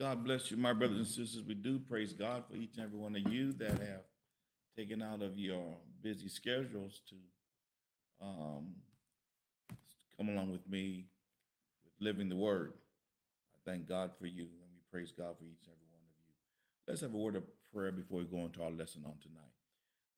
[0.00, 1.44] God bless you, my brothers and sisters.
[1.46, 4.04] We do praise God for each and every one of you that have
[4.74, 7.16] taken out of your busy schedules to
[8.24, 8.76] um,
[10.16, 11.04] come along with me
[11.84, 12.72] with living the word.
[13.54, 16.16] I thank God for you, and we praise God for each and every one of
[16.16, 16.32] you.
[16.88, 19.52] Let's have a word of prayer before we go into our lesson on tonight.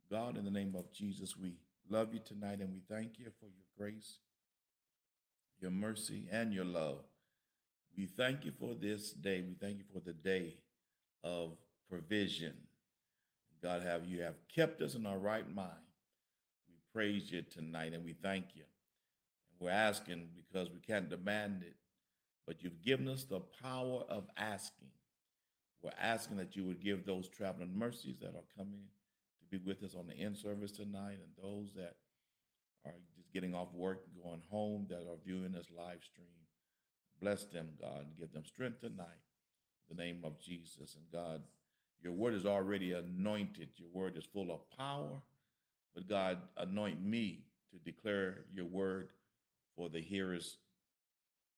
[0.09, 1.55] God, in the name of Jesus, we
[1.91, 4.19] love you tonight, and we thank you for your grace,
[5.61, 7.01] your mercy, and your love.
[7.97, 9.43] We thank you for this day.
[9.43, 10.57] We thank you for the day
[11.23, 11.53] of
[11.89, 12.55] provision.
[13.63, 15.71] God, have you have kept us in our right mind.
[16.69, 18.65] We praise you tonight and we thank you.
[19.61, 21.77] We're asking because we can't demand it,
[22.47, 24.89] but you've given us the power of asking.
[25.83, 28.85] We're asking that you would give those traveling mercies that are coming
[29.39, 31.97] to be with us on the in service tonight and those that
[32.85, 36.42] are just getting off work and going home that are viewing this live stream.
[37.23, 39.07] Bless them, God, and give them strength tonight.
[39.89, 40.97] In the name of Jesus.
[40.97, 41.41] And God,
[42.03, 43.69] your word is already anointed.
[43.77, 45.23] Your word is full of power.
[45.95, 49.11] But God, anoint me to declare your word
[49.77, 50.57] for the hearers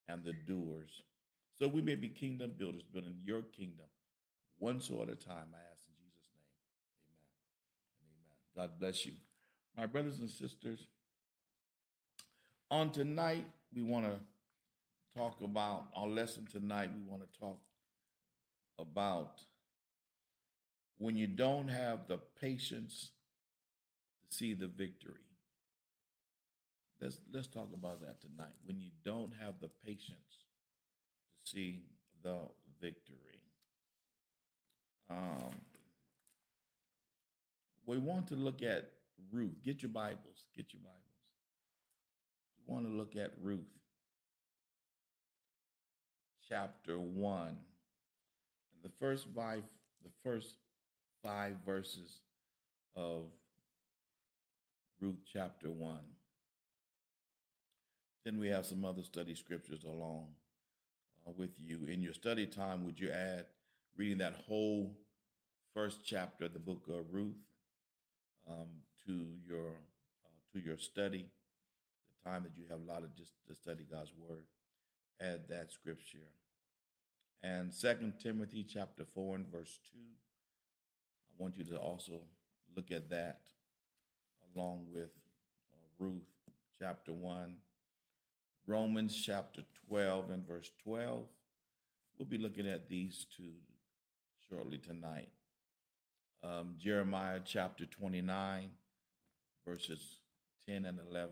[0.07, 1.03] and the doers.
[1.59, 3.87] So we may be kingdom builders, building your kingdom
[4.59, 5.49] one soul at a time.
[5.53, 6.55] I ask in Jesus' name.
[8.03, 8.63] Amen.
[8.63, 8.69] Amen.
[8.69, 9.13] God bless you.
[9.77, 10.87] My brothers and sisters,
[12.71, 14.15] on tonight, we want to
[15.17, 16.91] talk about our lesson tonight.
[16.95, 17.59] We want to talk
[18.79, 19.41] about
[20.99, 23.11] when you don't have the patience
[24.29, 25.15] to see the victory.
[27.01, 28.55] Let's let's talk about that tonight.
[28.65, 30.45] When you don't have the patience
[31.45, 31.83] to see
[32.23, 32.39] the
[32.81, 33.17] victory.
[35.11, 35.55] Um,
[37.87, 38.91] we want to look at
[39.31, 39.63] Ruth.
[39.65, 40.45] Get your Bibles.
[40.57, 41.01] Get your Bibles.
[42.67, 43.84] We want to look at Ruth
[46.49, 47.49] chapter 1.
[47.49, 47.57] And
[48.83, 49.63] the first five,
[50.03, 50.57] the first
[51.23, 52.21] five verses
[52.97, 53.25] of
[55.01, 55.99] Ruth chapter 1.
[58.25, 60.29] Then we have some other study scriptures along
[61.27, 61.87] uh, with you.
[61.89, 63.47] In your study time, would you add
[63.97, 64.97] reading that whole
[65.75, 67.37] first chapter of the book of Ruth
[68.49, 68.69] um,
[69.07, 71.27] to your uh, to your study,
[72.25, 74.45] the time that you have allotted just to study God's word?
[75.21, 76.29] Add that scripture.
[77.43, 79.99] And Second Timothy chapter 4 and verse 2.
[79.99, 82.21] I want you to also
[82.77, 83.41] look at that
[84.55, 85.11] along with
[85.73, 86.23] uh, Ruth
[86.79, 87.55] chapter 1.
[88.67, 91.25] Romans chapter 12 and verse 12.
[92.19, 93.53] We'll be looking at these two
[94.49, 95.29] shortly tonight.
[96.43, 98.71] Um, Jeremiah chapter 29,
[99.67, 100.19] verses
[100.69, 101.31] 10 and 11.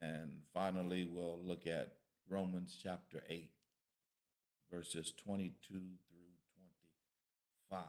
[0.00, 1.92] And finally, we'll look at
[2.30, 3.50] Romans chapter 8,
[4.72, 5.80] verses 22 through
[7.70, 7.84] 25.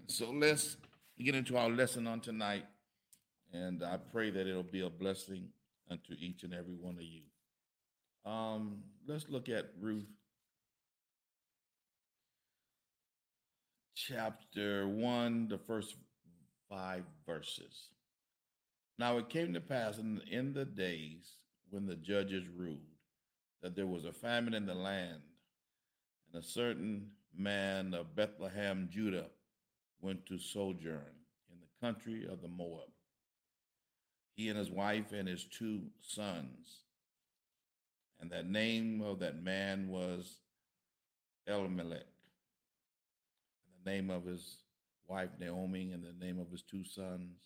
[0.00, 0.76] And so let's
[1.18, 2.64] get into our lesson on tonight.
[3.52, 5.48] And I pray that it'll be a blessing
[5.90, 7.22] unto each and every one of you.
[8.30, 10.08] Um, let's look at Ruth
[13.94, 15.96] chapter 1, the first
[16.68, 17.88] five verses.
[18.98, 21.36] Now it came to pass in, in the days
[21.70, 22.93] when the judges ruled
[23.64, 25.22] that there was a famine in the land,
[26.30, 29.28] and a certain man of Bethlehem, Judah,
[30.02, 31.16] went to sojourn
[31.50, 32.90] in the country of the Moab.
[34.36, 36.82] He and his wife and his two sons.
[38.20, 40.40] And the name of that man was
[41.46, 42.04] Elimelech.
[43.64, 44.58] And the name of his
[45.08, 47.38] wife Naomi, and the name of his two sons,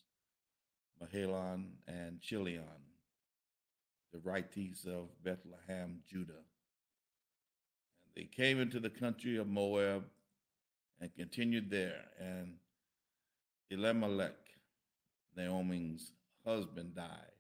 [1.01, 2.88] Mahalon and Chilion,
[4.13, 6.33] the righties of Bethlehem, Judah.
[8.05, 10.05] And they came into the country of Moab
[11.01, 12.05] and continued there.
[12.19, 12.55] And
[13.71, 14.37] Elimelech,
[15.37, 16.13] Naomi's
[16.45, 17.33] husband, died,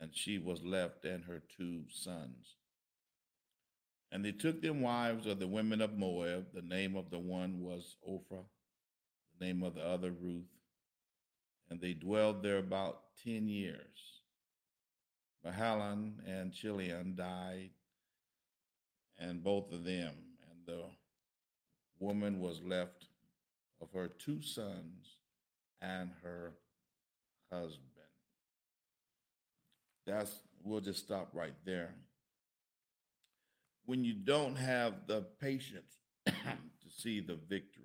[0.00, 2.56] and she was left and her two sons.
[4.10, 6.48] And they took them wives of the women of Moab.
[6.52, 8.44] The name of the one was Ophrah,
[9.38, 10.44] the name of the other Ruth.
[11.70, 14.21] And they dwelled there about ten years.
[15.46, 17.70] Mahalan and Chilion died,
[19.18, 20.12] and both of them,
[20.50, 20.84] and the
[21.98, 23.06] woman was left
[23.80, 25.16] of her two sons
[25.80, 26.52] and her
[27.50, 27.82] husband.
[30.06, 30.32] That's
[30.64, 31.94] we'll just stop right there.
[33.84, 36.32] When you don't have the patience to
[36.96, 37.82] see the victory,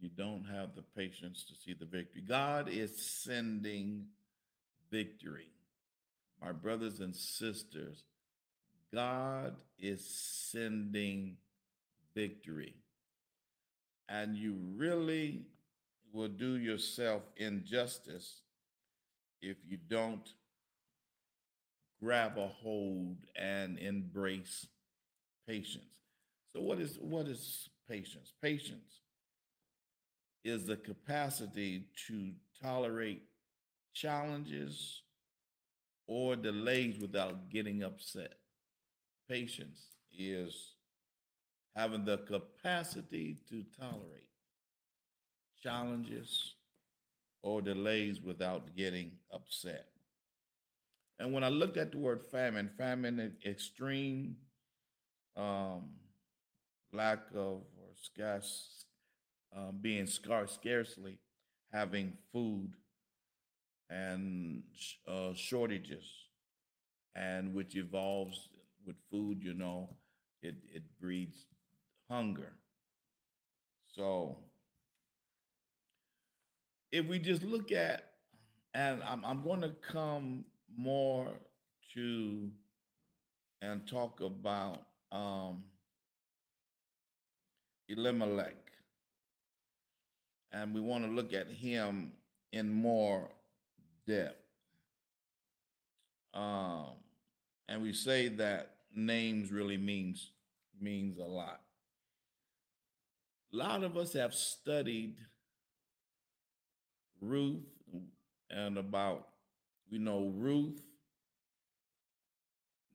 [0.00, 4.06] you don't have the patience to see the victory, God is sending
[4.90, 5.50] victory.
[6.42, 8.04] My brothers and sisters,
[8.92, 10.04] God is
[10.50, 11.36] sending
[12.14, 12.74] victory.
[14.08, 15.42] And you really
[16.12, 18.40] will do yourself injustice
[19.42, 20.28] if you don't
[22.02, 24.66] grab a hold and embrace
[25.46, 25.84] patience.
[26.52, 28.32] So what is what is patience?
[28.40, 29.02] Patience
[30.44, 32.30] is the capacity to
[32.62, 33.22] tolerate
[33.92, 35.02] challenges
[36.08, 38.34] or delays without getting upset.
[39.28, 39.80] Patience
[40.18, 40.72] is
[41.76, 44.30] having the capacity to tolerate
[45.62, 46.54] challenges
[47.42, 49.86] or delays without getting upset.
[51.20, 54.36] And when I looked at the word famine, famine, extreme
[55.36, 55.90] um,
[56.92, 58.84] lack of or scarce,
[59.54, 61.18] um, being scarce, scarcely
[61.72, 62.72] having food
[63.90, 64.62] and
[65.06, 66.04] uh, shortages,
[67.14, 68.48] and which evolves
[68.86, 69.88] with food, you know,
[70.42, 71.46] it, it breeds
[72.10, 72.52] hunger.
[73.94, 74.38] So
[76.92, 78.04] if we just look at,
[78.74, 80.44] and I'm, I'm going to come
[80.76, 81.28] more
[81.94, 82.50] to
[83.60, 85.64] and talk about um,
[87.88, 88.54] Elimelech.
[90.52, 92.12] And we want to look at him
[92.52, 93.28] in more
[94.08, 94.42] depth.
[96.34, 96.94] Um,
[97.68, 100.30] and we say that names really means
[100.80, 101.60] means a lot.
[103.52, 105.16] A lot of us have studied
[107.20, 107.64] Ruth
[108.50, 109.26] and about
[109.90, 110.80] we know Ruth,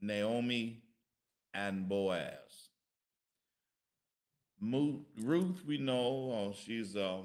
[0.02, 0.84] Naomi,
[1.54, 2.70] and Boaz.
[4.62, 7.22] Ruth, we know uh, she's a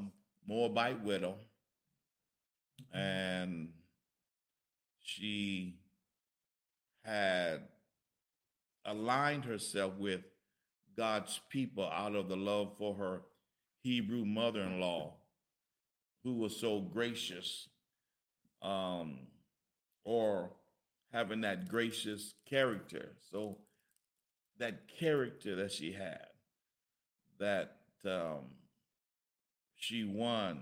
[0.46, 1.36] Moabite widow,
[2.92, 3.68] and
[5.08, 5.74] she
[7.02, 7.62] had
[8.84, 10.20] aligned herself with
[10.96, 13.22] God's people out of the love for her
[13.82, 15.14] Hebrew mother in law,
[16.24, 17.68] who was so gracious
[18.60, 19.20] um,
[20.04, 20.50] or
[21.10, 23.12] having that gracious character.
[23.30, 23.56] So,
[24.58, 26.26] that character that she had,
[27.38, 28.50] that um,
[29.76, 30.60] she won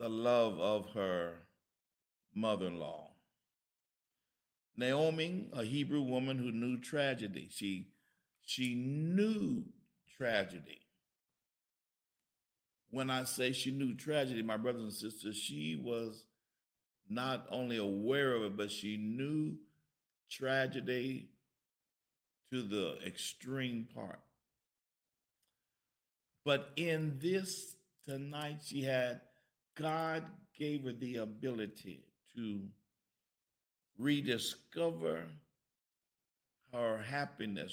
[0.00, 1.34] the love of her
[2.34, 3.10] mother in law.
[4.76, 7.88] Naomi, a Hebrew woman who knew tragedy, she,
[8.40, 9.64] she knew
[10.16, 10.80] tragedy.
[12.90, 16.24] When I say she knew tragedy, my brothers and sisters, she was
[17.08, 19.56] not only aware of it, but she knew
[20.30, 21.28] tragedy
[22.50, 24.20] to the extreme part.
[26.44, 27.76] But in this
[28.08, 29.20] tonight, she had,
[29.80, 30.24] God
[30.58, 32.04] gave her the ability
[32.36, 32.60] to
[33.98, 35.24] rediscover
[36.72, 37.72] her happiness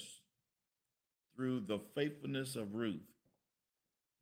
[1.36, 3.02] through the faithfulness of Ruth,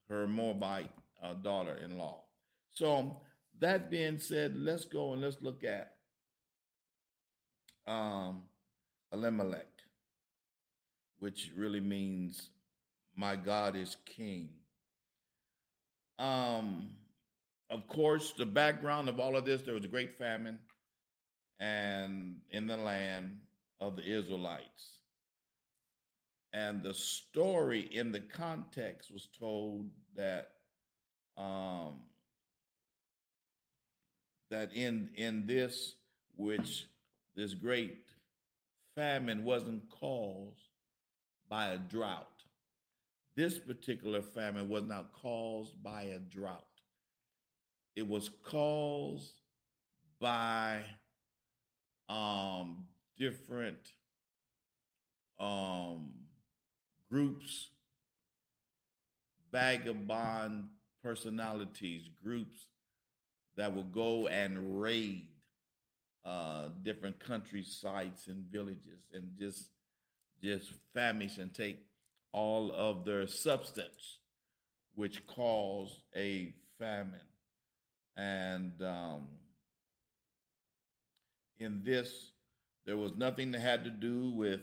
[0.08, 0.90] her Moabite
[1.22, 2.24] uh, daughter in law.
[2.72, 3.20] So,
[3.58, 5.92] that being said, let's go and let's look at
[7.86, 8.42] um,
[9.12, 9.66] Elimelech,
[11.20, 12.50] which really means
[13.16, 14.50] my God is king.
[16.18, 16.90] Um,
[17.70, 20.58] of course, the background of all of this, there was a great famine
[21.58, 23.38] and in the land
[23.80, 24.98] of the Israelites.
[26.52, 30.52] And the story in the context was told that
[31.36, 32.00] um,
[34.50, 35.96] that in in this
[36.36, 36.86] which
[37.34, 38.04] this great
[38.94, 40.70] famine wasn't caused
[41.48, 42.26] by a drought.
[43.36, 46.64] This particular famine was not caused by a drought.
[47.96, 49.32] It was caused
[50.20, 50.82] by
[52.08, 52.84] um,
[53.18, 53.78] different
[55.40, 56.10] um,
[57.10, 57.70] groups,
[59.50, 60.68] vagabond
[61.02, 62.66] personalities, groups
[63.56, 65.28] that will go and raid
[66.26, 69.70] uh, different country sites and villages and just
[70.42, 71.78] just famish and take
[72.32, 74.18] all of their substance,
[74.94, 77.20] which caused a famine.
[78.16, 79.28] And um,
[81.58, 82.32] in this,
[82.86, 84.62] there was nothing that had to do with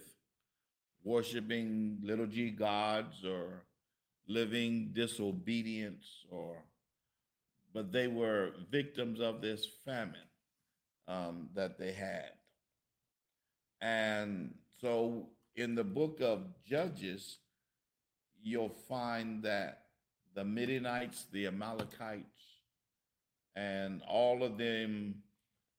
[1.03, 3.63] worshiping little g gods or
[4.27, 6.63] living disobedience or
[7.73, 10.15] but they were victims of this famine
[11.07, 12.29] um, that they had.
[13.81, 17.39] And so in the book of judges
[18.41, 19.83] you'll find that
[20.35, 22.32] the midianites the amalekites
[23.55, 25.15] and all of them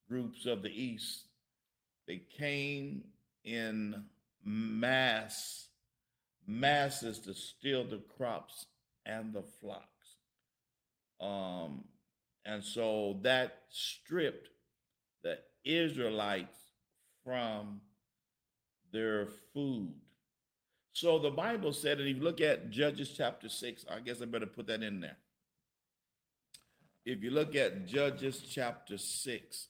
[0.09, 1.25] groups of the East
[2.07, 3.05] they came
[3.45, 4.05] in
[4.45, 5.69] mass,
[6.47, 8.67] masses to steal the crops
[9.07, 9.89] and the flocks.
[11.21, 11.85] Um,
[12.45, 14.49] and so that stripped
[15.23, 16.59] the Israelites
[17.25, 17.81] from
[18.93, 19.95] their food.
[20.93, 24.27] So the Bible said, and if you look at Judges chapter 6, I guess I
[24.27, 25.17] better put that in there.
[27.05, 29.69] If you look at Judges chapter 6,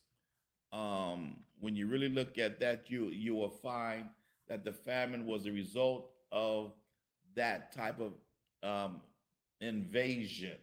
[0.73, 4.05] um, when you really look at that, you you will find
[4.49, 6.73] that the famine was a result of
[7.35, 8.13] that type of
[8.63, 9.01] um,
[9.61, 10.57] invasion.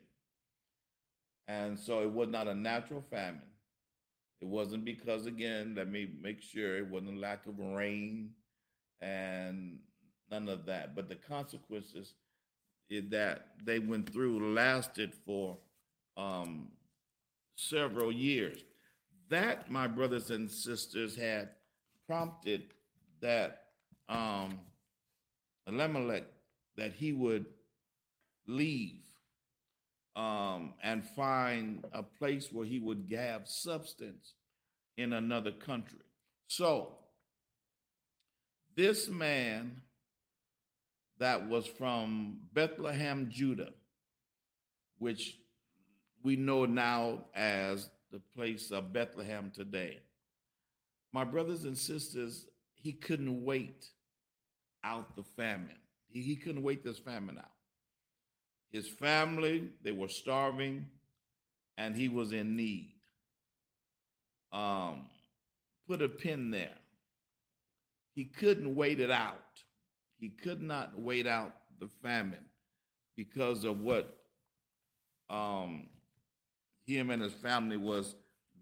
[1.47, 3.41] And so it was not a natural famine.
[4.39, 8.31] It wasn't because, again, let me make sure it wasn't lack of rain
[9.01, 9.79] and
[10.29, 10.95] none of that.
[10.95, 12.13] But the consequences
[12.89, 15.57] that they went through lasted for
[16.21, 16.67] um,
[17.55, 18.59] several years.
[19.29, 21.49] That, my brothers and sisters, had
[22.07, 22.63] prompted
[23.21, 23.61] that
[24.09, 24.59] um,
[25.67, 26.25] Elimelech
[26.77, 27.45] that he would
[28.47, 29.03] leave
[30.15, 34.33] um, and find a place where he would have substance
[34.97, 35.99] in another country.
[36.47, 36.97] So,
[38.75, 39.81] this man
[41.19, 43.71] that was from Bethlehem, Judah,
[44.97, 45.37] which
[46.23, 49.99] we know now as the place of Bethlehem today.
[51.13, 53.85] My brothers and sisters, he couldn't wait
[54.83, 55.77] out the famine.
[56.07, 57.45] He, he couldn't wait this famine out.
[58.71, 60.87] His family, they were starving,
[61.77, 62.93] and he was in need.
[64.53, 65.07] Um,
[65.87, 66.77] put a pin there.
[68.13, 69.39] He couldn't wait it out.
[70.17, 72.45] He could not wait out the famine
[73.15, 74.17] because of what
[75.29, 75.87] um,
[76.95, 78.15] him and his family was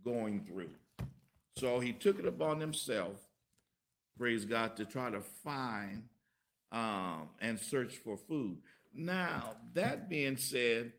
[0.03, 0.71] going through.
[1.55, 3.17] So he took it upon himself,
[4.17, 6.03] praise God, to try to find
[6.71, 8.57] um, and search for food.
[8.93, 10.93] Now, that being said,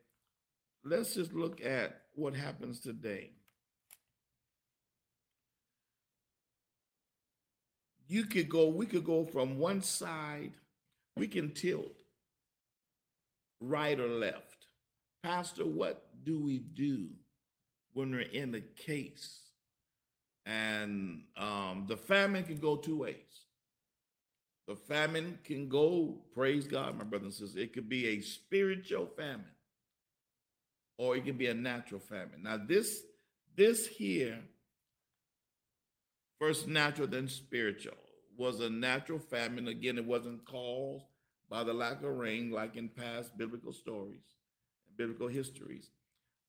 [0.84, 3.30] let's just look at what happens today.
[8.06, 10.52] You could go, we could go from one side,
[11.16, 11.96] we can tilt
[13.60, 14.66] right or left.
[15.22, 17.08] Pastor, what do we do
[17.92, 19.40] when we're in a case?
[20.47, 23.16] And um, the famine can go two ways.
[24.66, 27.62] The famine can go, praise God, my brothers and sisters.
[27.62, 29.44] It could be a spiritual famine,
[30.97, 32.42] or it can be a natural famine.
[32.44, 33.02] Now, this
[33.56, 34.38] this here,
[36.38, 37.97] first natural, then spiritual,
[38.37, 39.66] was a natural famine.
[39.66, 41.04] Again, it wasn't caused
[41.49, 44.23] by the lack of rain, like in past biblical stories,
[44.97, 45.90] biblical histories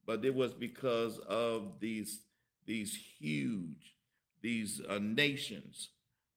[0.06, 2.22] but it was because of these
[2.66, 3.96] these huge
[4.42, 5.90] these uh, nations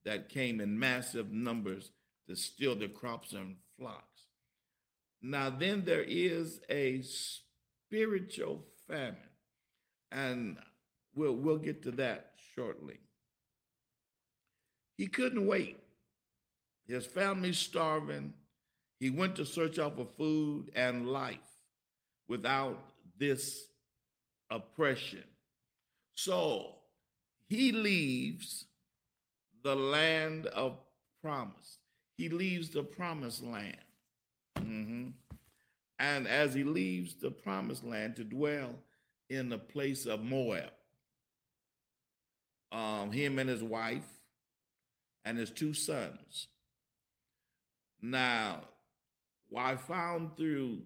[0.04, 1.90] that came in massive numbers
[2.28, 4.22] to steal the crops and flocks.
[5.22, 9.16] Now then there is a spiritual famine,
[10.12, 10.58] and
[11.14, 12.98] we'll we'll get to that shortly.
[14.96, 15.78] He couldn't wait.
[16.86, 18.34] His family's starving.
[19.00, 21.38] He went to search out for food and life
[22.28, 22.78] without
[23.18, 23.66] this
[24.50, 25.24] oppression.
[26.14, 26.76] So
[27.48, 28.66] he leaves
[29.62, 30.76] the land of
[31.22, 31.78] promise.
[32.16, 33.76] He leaves the promised land.
[34.58, 35.08] Mm-hmm.
[35.98, 38.74] And as he leaves the promised land to dwell
[39.30, 40.70] in the place of Moab,
[42.72, 44.06] um, him and his wife
[45.24, 46.48] and his two sons.
[48.02, 48.60] Now,
[49.56, 50.80] I found through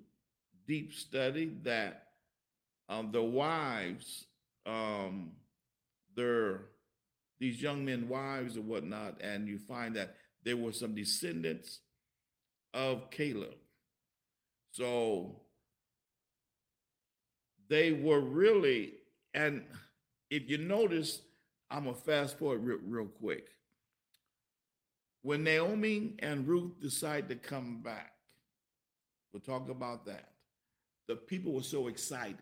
[0.66, 2.07] deep study that
[2.88, 4.26] um, the wives,
[4.66, 5.33] um,
[6.16, 6.62] their
[7.38, 11.80] these young men wives and whatnot, and you find that there were some descendants
[12.75, 13.54] of Caleb.
[14.73, 15.42] So
[17.68, 18.95] they were really,
[19.35, 19.62] and
[20.30, 21.23] if you notice,
[21.71, 23.47] I'm gonna fast forward real, real quick.
[25.23, 28.12] When Naomi and Ruth decide to come back,
[29.33, 30.30] we'll talk about that.
[31.07, 32.38] The people were so excited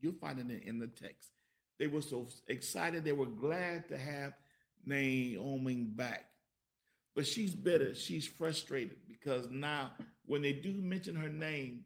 [0.00, 1.30] You'll find it in the text.
[1.78, 3.04] They were so excited.
[3.04, 4.34] They were glad to have
[4.84, 6.26] Naomi back.
[7.14, 7.94] But she's bitter.
[7.94, 9.92] She's frustrated because now,
[10.26, 11.84] when they do mention her name,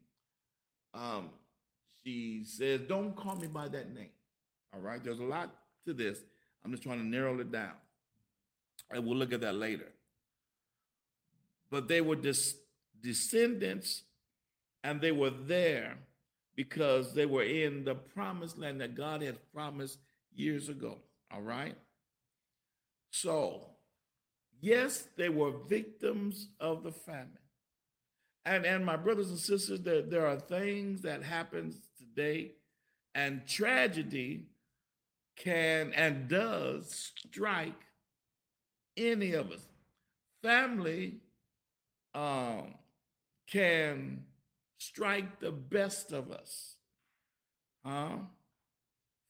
[0.93, 1.29] um,
[2.03, 4.11] she says, Don't call me by that name.
[4.73, 5.03] All right.
[5.03, 5.49] There's a lot
[5.85, 6.19] to this.
[6.63, 7.73] I'm just trying to narrow it down.
[8.91, 9.91] And we'll look at that later.
[11.71, 12.55] But they were des-
[13.01, 14.03] descendants
[14.83, 15.97] and they were there
[16.55, 19.99] because they were in the promised land that God had promised
[20.33, 20.97] years ago.
[21.33, 21.75] All right.
[23.11, 23.67] So,
[24.61, 27.39] yes, they were victims of the famine.
[28.45, 32.51] And, and my brothers and sisters, there, there are things that happens today,
[33.15, 34.43] and tragedy
[35.35, 37.81] can and does strike
[38.95, 39.65] any of us.
[40.43, 41.15] Family
[42.13, 42.75] um,
[43.47, 44.23] can
[44.77, 46.75] strike the best of us.
[47.83, 48.17] Huh?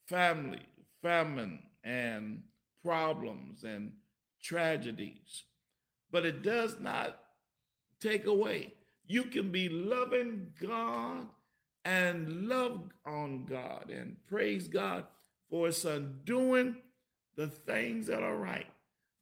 [0.07, 0.61] Family,
[1.01, 2.43] famine, and
[2.83, 3.91] problems and
[4.41, 5.43] tragedies.
[6.11, 7.19] But it does not
[7.99, 8.73] take away.
[9.07, 11.27] You can be loving God
[11.83, 15.05] and love on God and praise God
[15.49, 16.77] for his son doing
[17.35, 18.67] the things that are right.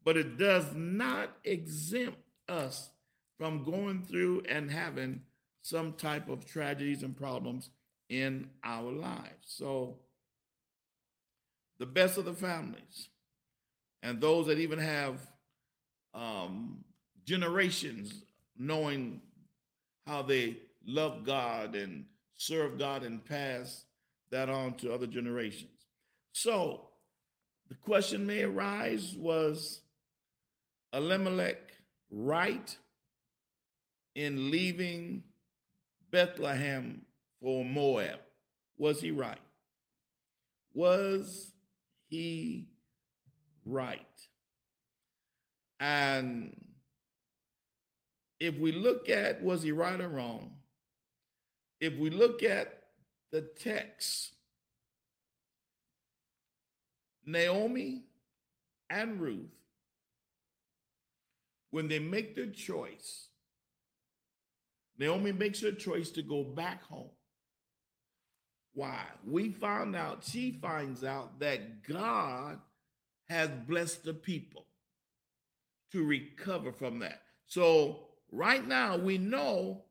[0.03, 2.91] But it does not exempt us
[3.37, 5.21] from going through and having
[5.63, 7.72] some type of tragedies and problems
[8.10, 9.48] in our lives.
[9.48, 9.98] So,
[11.79, 13.10] the best of the families
[14.03, 15.20] and those that even have
[16.13, 16.84] um,
[17.25, 18.24] generations
[18.58, 19.22] knowing
[20.05, 22.05] how they love God and
[22.36, 23.86] serve God and pass
[24.32, 25.70] that on to other generations.
[26.34, 26.82] So
[27.70, 29.82] the question may arise was
[30.91, 31.72] Elimelech
[32.12, 32.77] right
[34.15, 35.24] in leaving
[36.13, 37.01] Bethlehem
[37.41, 38.20] for Moab?
[38.77, 39.39] Was he right?
[40.75, 41.51] Was
[42.08, 42.67] he
[43.65, 44.00] right?
[45.79, 46.55] And
[48.39, 50.51] if we look at was he right or wrong,
[51.82, 52.84] if we look at
[53.32, 54.34] the text,
[57.25, 58.03] Naomi
[58.88, 59.50] and Ruth,
[61.72, 63.29] when they make their choice,
[64.97, 67.09] Naomi makes her choice to go back home.
[68.73, 69.03] Why?
[69.25, 72.59] We found out, she finds out that God
[73.29, 74.65] has blessed the people
[75.91, 77.21] to recover from that.
[77.45, 79.83] So, right now, we know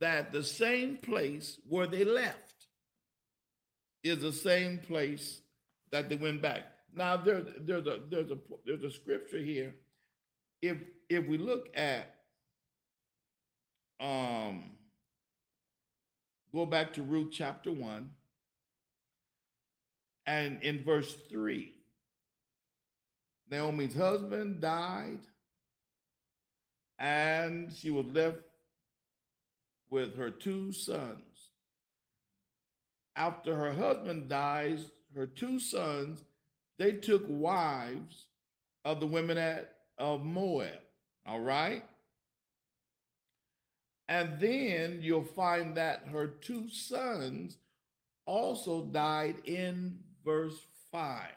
[0.00, 2.66] that the same place where they left
[4.02, 5.40] is the same place
[5.90, 6.62] that they went back.
[6.94, 9.74] Now, there, there's a there's a there's a scripture here.
[10.60, 12.17] If if we look at
[14.00, 14.64] um
[16.52, 18.10] go back to Ruth chapter 1
[20.26, 21.72] and in verse 3
[23.50, 25.18] Naomi's husband died
[26.98, 28.38] and she was left
[29.90, 31.50] with her two sons.
[33.16, 36.24] After her husband dies, her two sons,
[36.78, 38.26] they took wives
[38.84, 40.78] of the women at of Moab.
[41.26, 41.84] All right?
[44.08, 47.58] And then you'll find that her two sons
[48.24, 50.58] also died in verse
[50.90, 51.28] 5.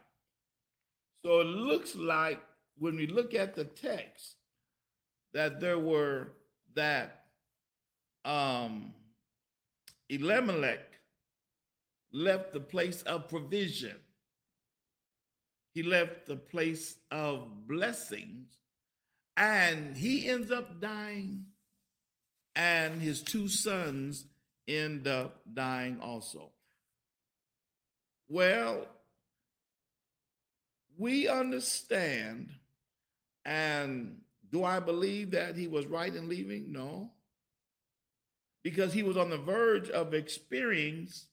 [1.23, 2.41] So it looks like
[2.77, 4.35] when we look at the text
[5.33, 6.33] that there were
[6.75, 7.25] that
[8.25, 8.93] um
[10.09, 10.99] Elimelech
[12.11, 13.95] left the place of provision.
[15.73, 18.57] He left the place of blessings
[19.37, 21.45] and he ends up dying
[22.55, 24.25] and his two sons
[24.67, 26.51] end up dying also.
[28.29, 28.87] Well,
[30.97, 32.51] we understand,
[33.45, 36.71] and do I believe that he was right in leaving?
[36.71, 37.11] No.
[38.63, 41.27] Because he was on the verge of experiencing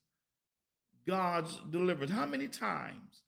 [1.07, 2.13] God's deliverance.
[2.13, 3.23] How many times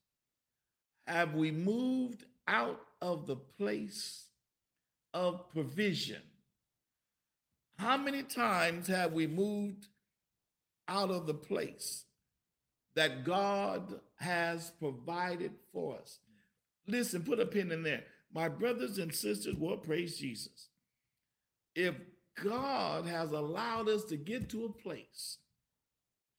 [1.07, 4.25] have we moved out of the place
[5.13, 6.21] of provision?
[7.81, 9.87] How many times have we moved
[10.87, 12.05] out of the place
[12.93, 16.19] that God has provided for us?
[16.85, 18.03] Listen, put a pin in there.
[18.31, 20.69] My brothers and sisters, well, praise Jesus.
[21.73, 21.95] If
[22.43, 25.39] God has allowed us to get to a place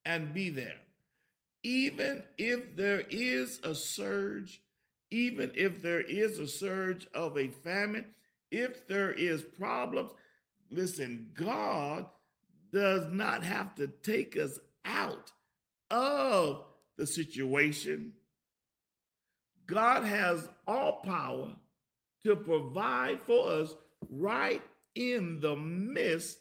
[0.05, 0.79] and be there,
[1.65, 4.63] even if there is a surge,
[5.11, 8.05] even if there is a surge of a famine,
[8.53, 10.13] if there is problems,
[10.73, 12.07] Listen, God
[12.73, 15.31] does not have to take us out
[15.91, 16.65] of
[16.97, 18.15] the situation.
[19.67, 21.51] God has all power
[22.25, 23.75] to provide for us
[24.11, 24.63] right
[24.95, 26.39] in the midst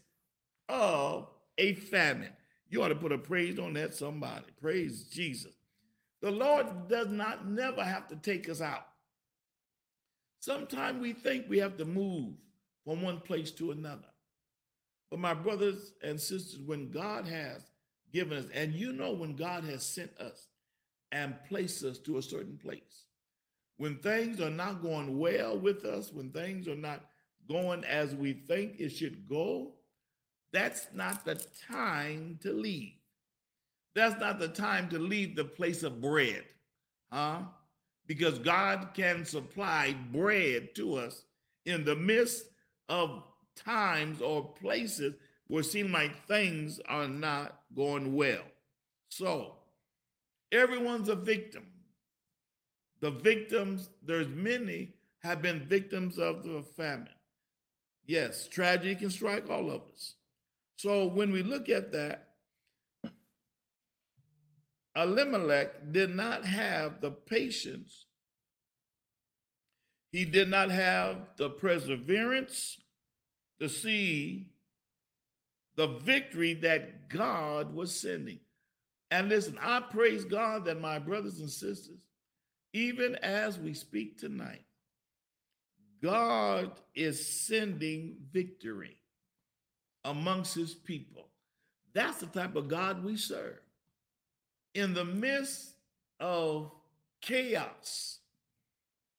[0.70, 2.32] of a famine.
[2.70, 4.46] You ought to put a praise on that, somebody.
[4.62, 5.52] Praise Jesus.
[6.22, 8.88] The Lord does not never have to take us out.
[10.40, 12.34] Sometimes we think we have to move
[12.86, 14.11] from one place to another.
[15.12, 17.62] But my brothers and sisters, when God has
[18.14, 20.48] given us, and you know when God has sent us
[21.12, 23.06] and placed us to a certain place,
[23.76, 27.02] when things are not going well with us, when things are not
[27.50, 29.74] going as we think it should go,
[30.54, 32.94] that's not the time to leave.
[33.94, 36.44] That's not the time to leave the place of bread,
[37.12, 37.40] huh?
[38.08, 41.24] Because God can supply bread to us
[41.66, 42.46] in the midst
[42.88, 43.24] of
[43.64, 45.14] times or places
[45.48, 48.44] where it seems like things are not going well.
[49.10, 49.56] So,
[50.52, 51.68] everyone's a victim.
[53.02, 54.94] The victims, there's many
[55.24, 57.10] have been victims of the famine.
[58.06, 60.16] Yes, tragedy can strike all of us.
[60.78, 62.30] So when we look at that,
[64.96, 68.06] Elimelech did not have the patience,
[70.12, 72.78] he did not have the perseverance
[73.62, 74.48] to see
[75.76, 78.40] the victory that God was sending.
[79.12, 82.00] And listen, I praise God that my brothers and sisters,
[82.74, 84.64] even as we speak tonight,
[86.02, 88.98] God is sending victory
[90.06, 91.28] amongst his people.
[91.94, 93.60] That's the type of God we serve.
[94.74, 95.76] In the midst
[96.20, 96.72] of
[97.22, 98.18] chaos,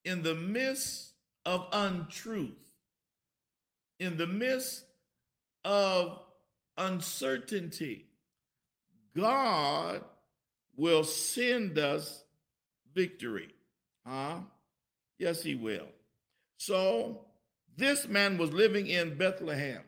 [0.05, 1.12] in the midst
[1.46, 2.71] of untruth,
[4.02, 4.84] in the midst
[5.64, 6.18] of
[6.76, 8.06] uncertainty,
[9.16, 10.02] God
[10.76, 12.24] will send us
[12.94, 13.48] victory.
[14.06, 14.38] Huh?
[15.18, 15.86] Yes, he will.
[16.56, 17.26] So
[17.76, 19.82] this man was living in Bethlehem.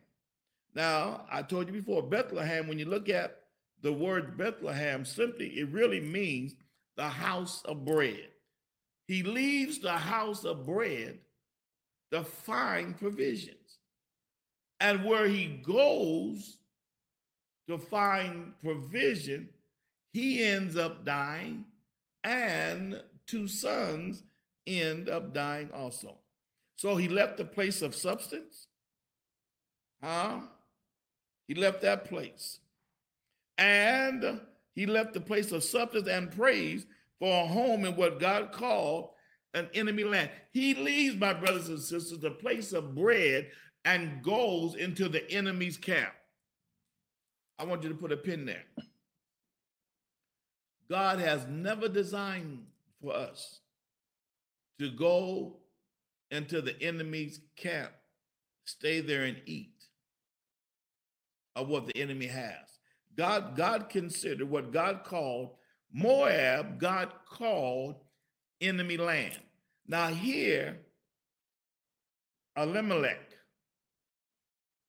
[0.75, 3.41] Now, I told you before, Bethlehem, when you look at
[3.83, 6.55] the word Bethlehem, simply it really means
[6.97, 8.29] the house of bread.
[9.07, 11.19] He leaves the house of bread
[12.13, 13.64] to find provisions.
[14.85, 16.59] And where he goes
[17.69, 19.49] to find provision,
[20.13, 21.65] he ends up dying,
[22.23, 24.23] and two sons
[24.67, 26.19] end up dying also.
[26.77, 28.67] So he left the place of substance.
[30.03, 30.41] Huh?
[31.49, 32.59] He left that place.
[33.57, 34.39] And
[34.75, 36.85] he left the place of substance and praise
[37.19, 39.09] for a home in what God called
[39.55, 40.29] an enemy land.
[40.53, 43.51] He leaves, my brothers and sisters, the place of bread
[43.85, 46.13] and goes into the enemy's camp.
[47.59, 48.65] I want you to put a pin there.
[50.91, 52.67] God has never designed
[53.01, 53.61] for us
[54.79, 55.57] to go
[56.31, 57.93] into the enemy's camp,
[58.65, 59.85] stay there and eat
[61.55, 62.79] of what the enemy has.
[63.17, 65.51] God, God considered what God called
[65.93, 67.97] Moab, God called
[68.61, 69.39] enemy land.
[69.87, 70.79] Now, here,
[72.57, 73.24] Elimelech,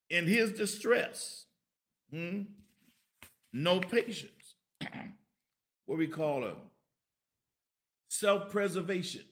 [0.10, 1.46] in his distress,
[2.12, 2.42] hmm,
[3.54, 4.56] no patience,
[5.86, 6.54] what we call a
[8.08, 9.24] self preservation.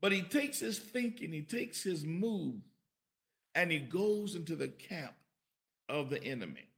[0.00, 2.56] But he takes his thinking, he takes his move,
[3.54, 5.14] and he goes into the camp
[5.88, 6.68] of the enemy.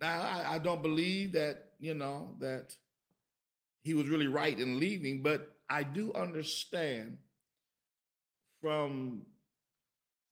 [0.00, 2.74] Now, I, I don't believe that, you know, that
[3.82, 7.18] he was really right in leaving, but I do understand
[8.60, 9.22] from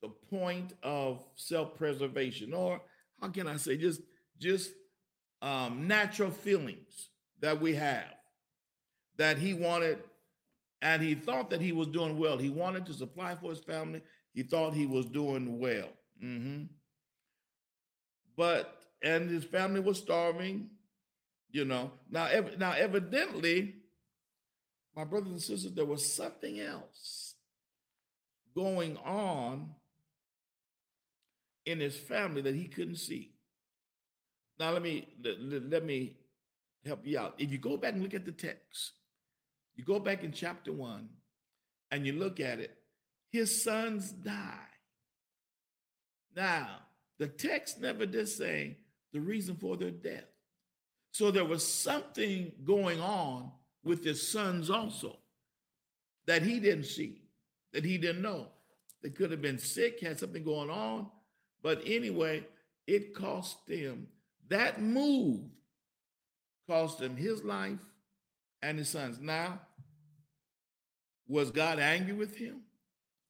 [0.07, 2.81] the point of self-preservation, or
[3.21, 4.01] how can I say, just
[4.39, 4.71] just
[5.43, 8.13] um, natural feelings that we have
[9.17, 9.99] that he wanted,
[10.83, 12.39] and he thought that he was doing well.
[12.39, 14.03] He wanted to supply for his family.
[14.33, 15.89] He thought he was doing well.
[16.23, 16.65] Mm-hmm.
[18.37, 20.71] But and his family was starving,
[21.51, 21.93] you know.
[22.11, 23.77] Now, ev- now evidently,
[24.95, 27.35] my brothers and sisters, there was something else
[28.55, 29.75] going on
[31.67, 33.33] in his family that he couldn't see.
[34.59, 36.15] Now, let me let, let me
[36.85, 37.35] help you out.
[37.39, 38.93] If you go back and look at the text,
[39.75, 41.09] you go back in chapter one
[41.91, 42.77] and you look at it,
[43.31, 44.59] his sons die.
[46.35, 46.69] Now,
[47.19, 48.79] the text never did say
[49.13, 50.25] the reason for their death.
[51.13, 53.51] So there was something going on
[53.83, 55.19] with his sons also
[56.27, 57.23] that he didn't see,
[57.73, 58.49] that he didn't know.
[59.03, 61.09] They could have been sick, had something going on.
[61.67, 62.47] But anyway,
[62.87, 64.07] it cost them
[64.49, 65.41] that move
[66.69, 67.81] cost him his life
[68.63, 69.19] and his sons.
[69.19, 69.59] Now,
[71.27, 72.61] was God angry with him?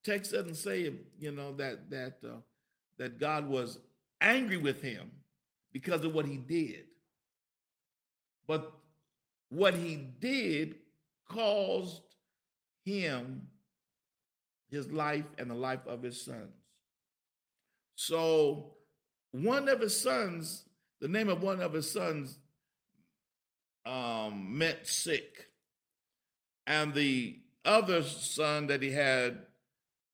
[0.05, 2.40] Text doesn't say, you know, that that uh,
[2.99, 3.79] that God was
[4.20, 5.12] angry with him
[5.72, 6.85] because of what he did.
[8.46, 8.70] But
[9.49, 10.75] what he did
[11.27, 12.03] caused
[12.85, 13.46] him
[14.68, 16.55] his life and the life of his sons.
[17.96, 18.74] So
[19.32, 20.64] one of his sons,
[21.00, 22.38] the name of one of his sons
[23.85, 25.48] um, meant sick.
[26.66, 29.38] And the other son that he had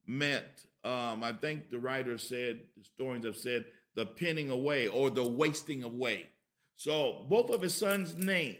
[0.06, 0.44] meant,
[0.84, 3.64] um, I think the writer said, historians have said,
[3.94, 6.28] the pinning away or the wasting away.
[6.76, 8.56] So both of his sons' name,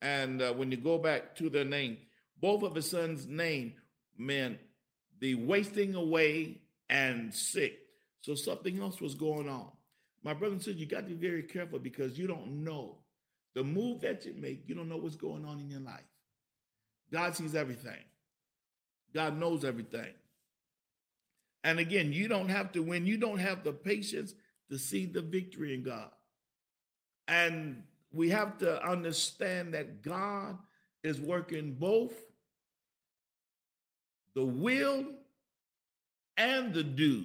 [0.00, 1.98] and uh, when you go back to their name,
[2.40, 3.74] both of his sons' name
[4.16, 4.58] meant
[5.20, 7.78] the wasting away and sick.
[8.24, 9.68] So something else was going on.
[10.22, 12.96] My brother said, you got to be very careful because you don't know
[13.54, 14.62] the move that you make.
[14.66, 16.08] You don't know what's going on in your life.
[17.12, 18.02] God sees everything.
[19.12, 20.14] God knows everything.
[21.64, 24.32] And again, you don't have to, when you don't have the patience
[24.70, 26.08] to see the victory in God.
[27.28, 30.56] And we have to understand that God
[31.02, 32.14] is working both
[34.34, 35.04] the will
[36.38, 37.24] and the do,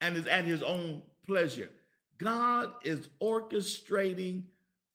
[0.00, 1.70] and is at his own pleasure.
[2.18, 4.42] God is orchestrating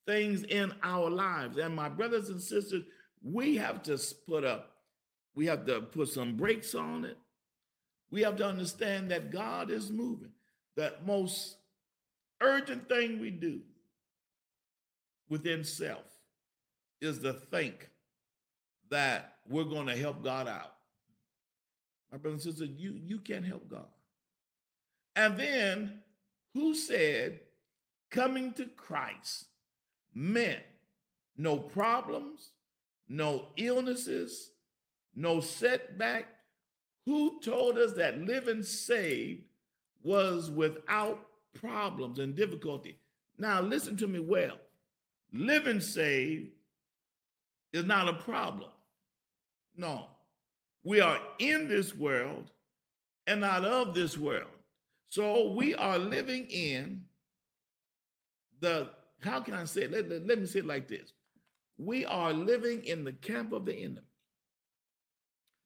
[0.07, 1.57] things in our lives.
[1.57, 2.83] And my brothers and sisters,
[3.23, 4.71] we have to put up,
[5.35, 7.17] we have to put some brakes on it.
[8.09, 10.31] We have to understand that God is moving.
[10.75, 11.57] The most
[12.41, 13.61] urgent thing we do
[15.29, 16.03] within self
[16.99, 17.89] is to think
[18.89, 20.73] that we're going to help God out.
[22.11, 23.87] My brothers and sisters, you, you can't help God.
[25.15, 26.01] And then
[26.53, 27.39] who said
[28.09, 29.45] coming to Christ
[30.13, 30.63] meant
[31.37, 32.51] no problems,
[33.07, 34.51] no illnesses,
[35.15, 36.27] no setback?
[37.05, 39.43] Who told us that living saved
[40.03, 41.19] was without
[41.53, 42.97] problems and difficulty?
[43.37, 44.57] Now, listen to me well.
[45.33, 46.49] Living saved
[47.73, 48.69] is not a problem.
[49.75, 50.07] No.
[50.83, 52.51] We are in this world
[53.27, 54.47] and not of this world.
[55.11, 57.01] So we are living in
[58.61, 58.87] the,
[59.19, 59.91] how can I say it?
[59.91, 61.11] Let, let, let me say it like this.
[61.77, 64.07] We are living in the camp of the enemy.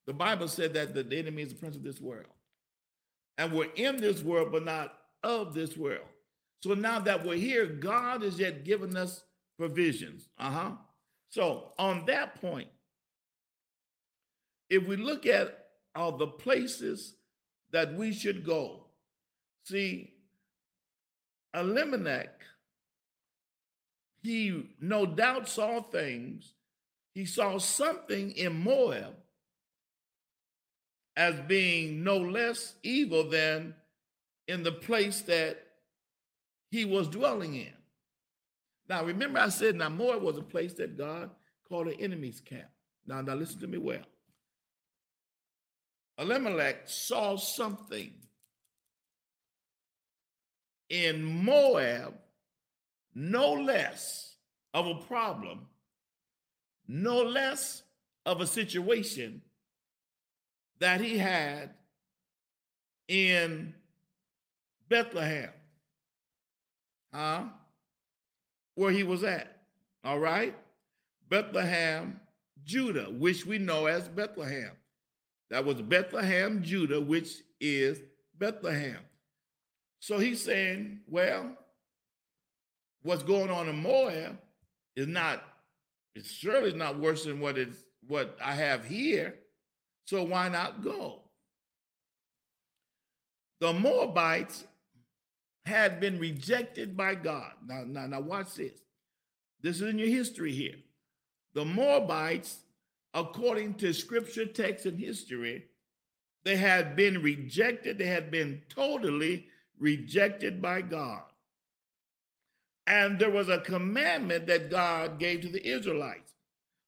[0.07, 2.25] The Bible said that the enemy is the prince of this world.
[3.37, 6.07] And we're in this world, but not of this world.
[6.63, 9.25] So now that we're here, God has yet given us
[9.59, 10.27] provisions.
[10.39, 10.71] Uh huh.
[11.29, 12.69] So on that point,
[14.71, 17.13] if we look at all the places
[17.71, 18.84] that we should go,
[19.65, 20.13] see,
[21.53, 22.41] Elimelech,
[24.23, 26.53] he no doubt saw things.
[27.13, 29.15] He saw something in Moab
[31.15, 33.73] as being no less evil than
[34.47, 35.57] in the place that
[36.69, 37.73] he was dwelling in.
[38.89, 41.29] Now, remember, I said now Moab was a place that God
[41.67, 42.67] called an enemy's camp.
[43.07, 44.05] Now, now listen to me well.
[46.17, 48.13] Elimelech saw something
[50.89, 52.13] in Moab,
[53.13, 54.35] no less
[54.73, 55.67] of a problem,
[56.87, 57.83] no less
[58.25, 59.41] of a situation
[60.79, 61.71] that he had
[63.07, 63.73] in
[64.89, 65.49] Bethlehem.
[67.13, 67.43] Huh?
[68.75, 69.61] Where he was at.
[70.03, 70.55] All right?
[71.29, 72.19] Bethlehem,
[72.63, 74.71] Judah, which we know as Bethlehem.
[75.49, 78.01] That was Bethlehem, Judah, which is
[78.37, 78.97] Bethlehem.
[80.05, 81.57] So he's saying, well,
[83.01, 84.37] what's going on in Moab
[84.95, 85.41] is not,
[86.13, 87.75] it surely is not worse than what is
[88.07, 89.33] what I have here.
[90.05, 91.21] So why not go?
[93.61, 94.65] The Moabites
[95.65, 97.53] had been rejected by God.
[97.65, 98.73] Now, now, now watch this.
[99.63, 100.75] This is in your history here.
[101.55, 102.59] The Moabites
[103.15, 105.65] according to scripture, text, and history,
[106.43, 107.97] they had been rejected.
[107.97, 109.47] They had been totally
[109.79, 111.23] rejected by God.
[112.87, 116.33] And there was a commandment that God gave to the Israelites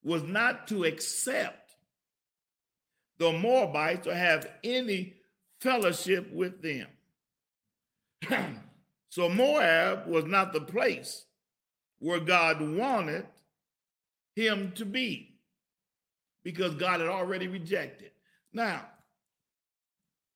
[0.03, 1.75] was not to accept
[3.17, 5.15] the Moabites or have any
[5.59, 6.87] fellowship with them.
[9.09, 11.25] so Moab was not the place
[11.99, 13.25] where God wanted
[14.35, 15.35] him to be
[16.43, 18.11] because God had already rejected.
[18.53, 18.85] Now,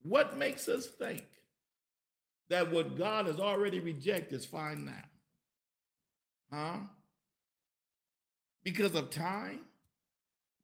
[0.02, 1.24] what makes us think
[2.52, 5.04] that what God has already rejected is fine now?
[6.52, 6.80] Huh?
[8.62, 9.62] Because of time?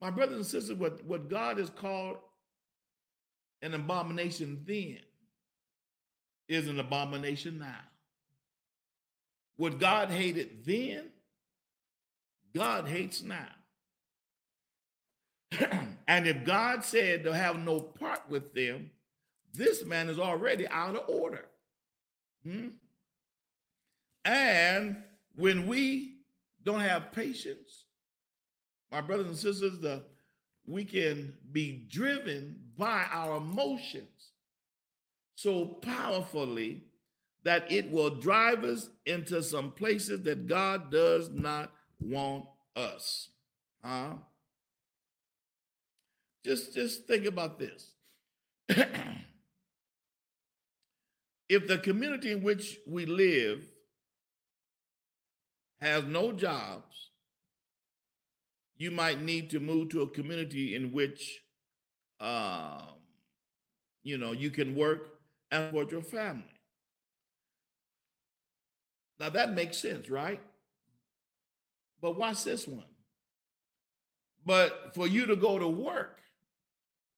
[0.00, 2.18] My brothers and sisters, what, what God has called
[3.62, 4.98] an abomination then
[6.46, 7.80] is an abomination now.
[9.56, 11.06] What God hated then,
[12.54, 13.48] God hates now.
[16.06, 18.90] and if God said to have no part with them,
[19.54, 21.46] this man is already out of order.
[22.48, 22.68] Hmm?
[24.24, 24.96] And
[25.36, 26.16] when we
[26.64, 27.84] don't have patience,
[28.90, 30.04] my brothers and sisters, the
[30.66, 34.32] we can be driven by our emotions
[35.34, 36.84] so powerfully
[37.42, 42.44] that it will drive us into some places that God does not want
[42.76, 43.30] us.
[43.82, 44.14] Huh?
[46.44, 47.92] Just just think about this.
[51.48, 53.64] if the community in which we live
[55.80, 57.10] has no jobs,
[58.76, 61.40] you might need to move to a community in which
[62.20, 62.82] um,
[64.02, 65.08] you know you can work
[65.50, 66.44] and support your family.
[69.18, 70.40] Now that makes sense, right?
[72.00, 72.84] But watch this one.
[74.44, 76.20] But for you to go to work,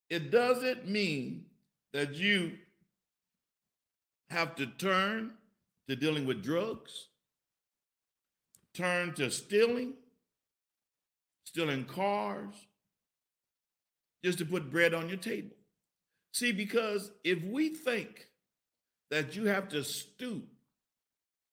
[0.08, 1.44] it doesn't mean
[1.92, 2.52] that you
[4.30, 5.32] have to turn
[5.88, 7.08] to dealing with drugs,
[8.74, 9.94] turn to stealing,
[11.44, 12.54] stealing cars,
[14.24, 15.56] just to put bread on your table.
[16.32, 18.28] See, because if we think
[19.10, 20.46] that you have to stoop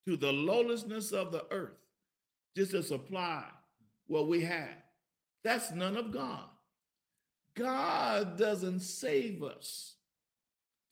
[0.06, 1.80] to the lowlessness of the earth
[2.56, 3.44] just to supply
[4.06, 4.78] what we have,
[5.44, 6.44] that's none of God.
[7.56, 9.97] God doesn't save us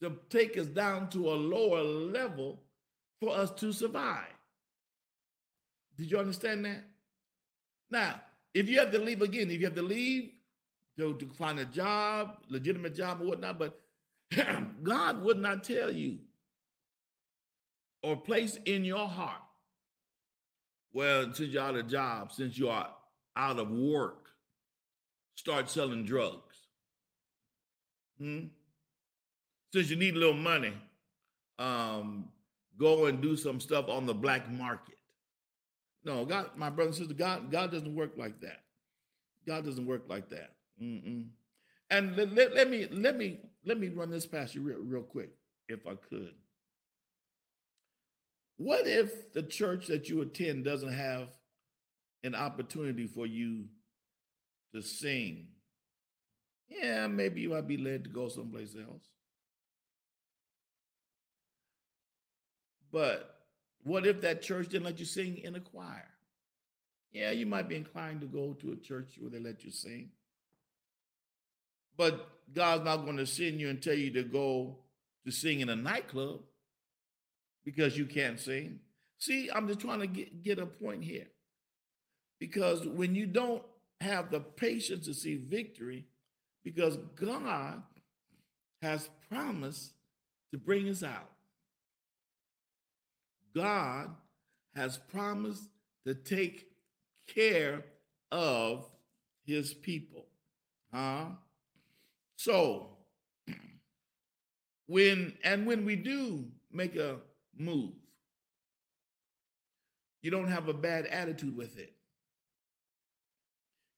[0.01, 2.61] to take us down to a lower level
[3.19, 4.25] for us to survive.
[5.97, 6.83] Did you understand that?
[7.89, 8.21] Now,
[8.53, 10.31] if you have to leave again, if you have to leave
[10.97, 13.81] to, to find a job, legitimate job or whatnot, but
[14.83, 16.19] God would not tell you
[18.03, 19.41] or place in your heart,
[20.93, 22.89] well, since you're out of job, since you are
[23.35, 24.29] out of work,
[25.35, 26.55] start selling drugs.
[28.17, 28.45] Hmm?
[29.75, 30.71] Since you need a little money,
[31.59, 32.29] um,
[32.79, 34.95] go and do some stuff on the black market.
[36.05, 38.61] No, God, my brother and sister, God, God doesn't work like that.
[39.45, 40.51] God doesn't work like that.
[40.81, 41.25] Mm-mm.
[41.89, 45.03] And let, let, let, me let me let me run this past you real, real
[45.03, 45.31] quick,
[45.67, 46.35] if I could.
[48.55, 51.27] What if the church that you attend doesn't have
[52.23, 53.65] an opportunity for you
[54.73, 55.47] to sing
[56.67, 59.03] yeah, maybe you might be led to go someplace else.
[62.95, 63.41] But
[63.83, 66.07] what if that church didn't let you sing in a choir?
[67.11, 70.11] Yeah, you might be inclined to go to a church where they let you sing.
[71.97, 74.77] But God's not going to send you and tell you to go
[75.25, 76.39] to sing in a nightclub
[77.65, 78.79] because you can't sing.
[79.17, 81.27] See, I'm just trying to get, get a point here.
[82.39, 83.63] Because when you don't
[83.99, 86.05] have the patience to see victory,
[86.63, 87.83] because God
[88.81, 89.91] has promised
[90.53, 91.34] to bring us out.
[93.55, 94.09] God
[94.75, 95.63] has promised
[96.05, 96.67] to take
[97.27, 97.83] care
[98.31, 98.89] of
[99.45, 100.25] his people.
[100.93, 101.25] Huh?
[102.35, 102.89] So,
[104.87, 107.17] when and when we do make a
[107.57, 107.93] move,
[110.21, 111.93] you don't have a bad attitude with it.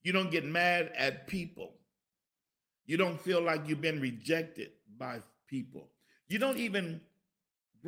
[0.02, 1.72] You don't get mad at people.
[2.86, 5.88] You don't feel like you've been rejected by people.
[6.28, 7.00] You don't even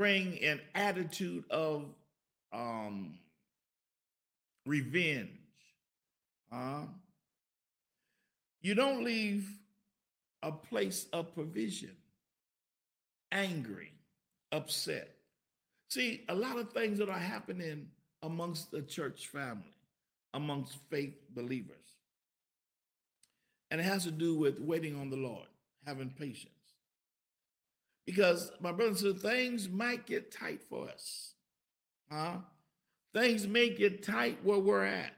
[0.00, 1.84] bring an attitude of
[2.54, 3.18] um,
[4.64, 5.28] revenge.
[6.50, 6.86] Huh?
[8.62, 9.46] You don't leave
[10.42, 11.94] a place of provision
[13.30, 13.92] angry,
[14.52, 15.10] upset.
[15.90, 17.88] See, a lot of things that are happening
[18.22, 19.76] amongst the church family,
[20.32, 21.76] amongst faith believers.
[23.70, 25.46] And it has to do with waiting on the Lord,
[25.86, 26.59] having patience.
[28.06, 31.34] Because, my brothers and things might get tight for us.
[32.10, 32.38] Huh?
[33.14, 35.12] Things may get tight where we're at.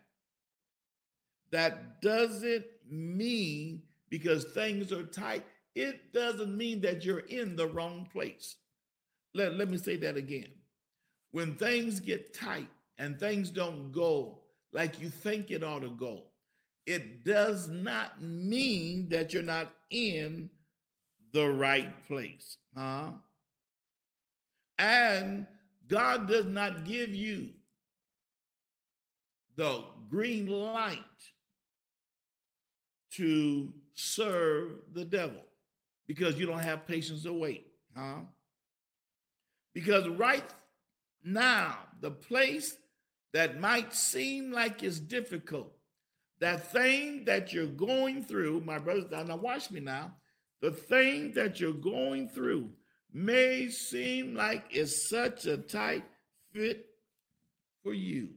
[1.50, 8.08] That doesn't mean because things are tight, it doesn't mean that you're in the wrong
[8.12, 8.56] place.
[9.34, 10.48] Let, let me say that again.
[11.30, 12.68] When things get tight
[12.98, 14.40] and things don't go
[14.72, 16.24] like you think it ought to go,
[16.86, 20.50] it does not mean that you're not in
[21.32, 22.58] the right place.
[22.76, 23.10] Huh?
[24.78, 25.46] And
[25.88, 27.50] God does not give you
[29.56, 30.98] the green light
[33.12, 35.42] to serve the devil
[36.06, 37.66] because you don't have patience to wait.
[37.96, 38.20] Huh?
[39.74, 40.44] Because right
[41.24, 42.76] now, the place
[43.32, 45.72] that might seem like it's difficult
[46.42, 50.12] that thing that you're going through, my brothers, now watch me now.
[50.62, 52.70] The thing that you're going through
[53.12, 56.04] may seem like it's such a tight
[56.52, 56.86] fit
[57.82, 58.30] for you.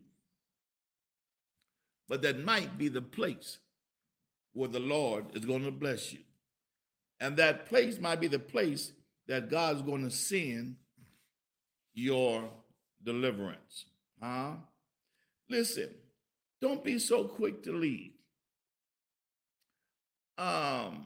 [2.09, 3.59] But that might be the place
[4.53, 6.19] where the Lord is going to bless you.
[7.19, 8.91] And that place might be the place
[9.27, 10.75] that God's going to send
[11.93, 12.49] your
[13.03, 13.85] deliverance.
[14.21, 14.53] Huh?
[15.47, 15.89] Listen,
[16.59, 18.11] don't be so quick to leave.
[20.37, 21.05] Um,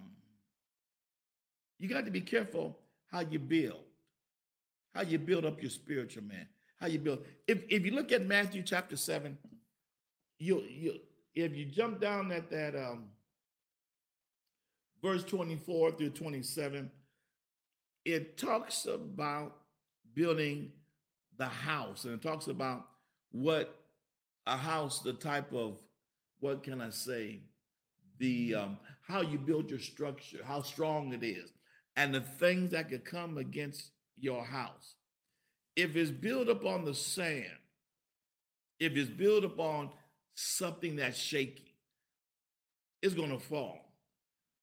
[1.80, 2.78] you got to be careful
[3.12, 3.84] how you build,
[4.94, 6.48] how you build up your spiritual man,
[6.80, 7.24] how you build.
[7.48, 9.38] If if you look at Matthew chapter seven,
[10.38, 11.00] you you
[11.34, 13.06] if you jump down at that um
[15.02, 16.92] verse 24 through 27,
[18.06, 19.56] it talks about
[20.14, 20.72] building
[21.38, 22.86] the house and it talks about
[23.32, 23.80] what
[24.46, 25.80] a house, the type of
[26.40, 27.40] what can I say,
[28.18, 28.78] the um,
[29.08, 31.52] how you build your structure, how strong it is,
[31.96, 34.96] and the things that could come against your house.
[35.76, 37.46] If it's built upon the sand,
[38.80, 39.90] if it's built upon
[40.36, 41.76] something that's shaky,
[43.02, 43.80] it's going to fall.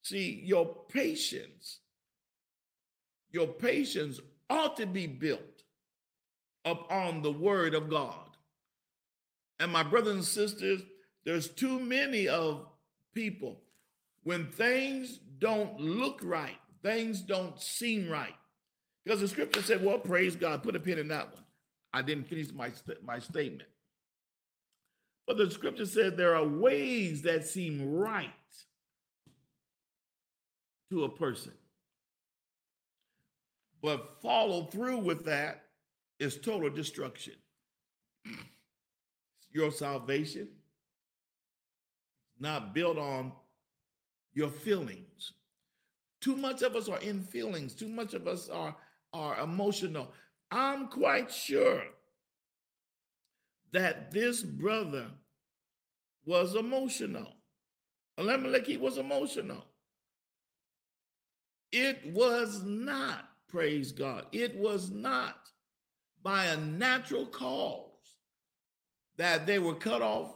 [0.03, 1.81] See, your patience,
[3.31, 5.63] your patience ought to be built
[6.65, 8.15] upon the word of God.
[9.59, 10.83] And my brothers and sisters,
[11.25, 12.67] there's too many of
[13.15, 13.63] people
[14.23, 18.35] when things don't look right, things don't seem right.
[19.05, 21.45] Because the scripture said, well, praise God, put a pin in that one.
[21.93, 22.71] I didn't finish my,
[23.05, 23.69] my statement.
[25.27, 28.31] But the scripture said there are ways that seem right
[30.91, 31.53] to a person.
[33.83, 35.63] But follow through with that
[36.19, 37.35] is total destruction.
[39.53, 40.49] Your salvation
[42.35, 43.33] is not built on
[44.35, 45.33] your feelings.
[46.27, 47.73] Too much of us are in feelings.
[47.73, 48.75] Too much of us are,
[49.13, 50.13] are emotional.
[50.51, 51.85] I'm quite sure
[53.73, 55.07] that this brother
[56.25, 57.29] was emotional.
[58.19, 59.67] Elimelech was emotional.
[61.71, 65.49] It was not, praise God, it was not
[66.25, 68.17] by a natural cause
[69.17, 70.35] that they were cut off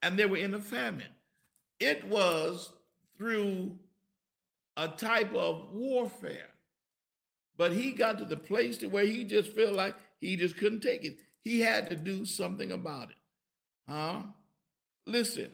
[0.00, 1.10] and they were in a famine.
[1.80, 2.72] It was
[3.18, 3.80] through
[4.76, 6.48] a type of warfare.
[7.56, 10.80] But he got to the place to where he just felt like he just couldn't
[10.80, 11.18] take it.
[11.44, 13.16] He had to do something about it.
[13.88, 14.22] Huh?
[15.06, 15.50] Listen,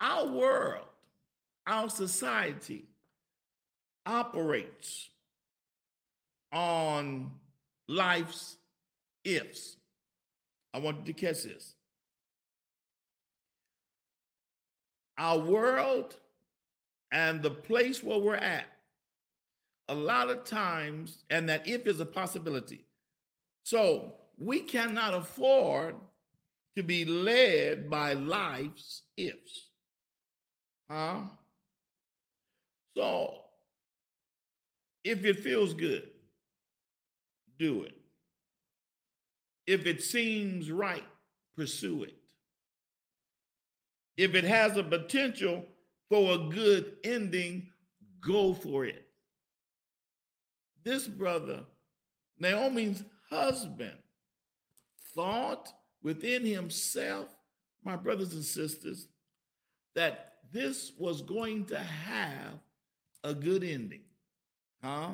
[0.00, 0.86] our world,
[1.66, 2.86] our society
[4.06, 5.08] operates
[6.52, 7.30] on
[7.88, 8.56] life's
[9.24, 9.76] ifs.
[10.72, 11.74] I want you to catch this.
[15.16, 16.16] Our world
[17.14, 18.66] and the place where we're at,
[19.88, 22.84] a lot of times, and that if is a possibility.
[23.62, 25.94] So we cannot afford
[26.76, 29.68] to be led by life's ifs.
[30.90, 31.20] Huh?
[32.96, 33.36] So
[35.04, 36.08] if it feels good,
[37.60, 37.94] do it.
[39.68, 41.06] If it seems right,
[41.56, 42.16] pursue it.
[44.16, 45.66] If it has a potential
[46.08, 47.68] for a good ending,
[48.20, 49.06] go for it.
[50.84, 51.60] This brother,
[52.38, 53.96] Naomi's husband,
[55.14, 57.28] thought within himself,
[57.84, 59.08] my brothers and sisters,
[59.94, 62.58] that this was going to have
[63.22, 64.02] a good ending.
[64.82, 65.12] Huh?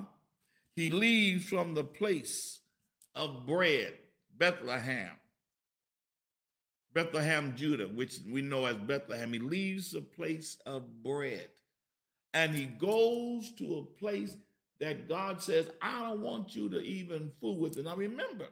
[0.75, 2.61] He leaves from the place
[3.15, 3.95] of bread,
[4.37, 5.11] Bethlehem,
[6.93, 9.33] Bethlehem, Judah, which we know as Bethlehem.
[9.33, 11.49] He leaves the place of bread
[12.35, 14.37] and he goes to a place
[14.81, 17.85] that God says, I don't want you to even fool with it.
[17.85, 18.49] Now remember,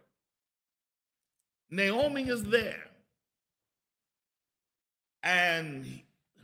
[1.71, 2.85] Naomi is there
[5.23, 5.85] and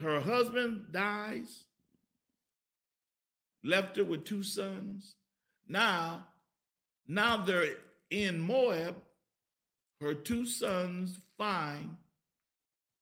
[0.00, 1.64] her husband dies,
[3.62, 5.14] left her with two sons.
[5.68, 6.26] Now,
[7.06, 7.76] now they're
[8.10, 8.96] in Moab.
[10.00, 11.96] Her two sons find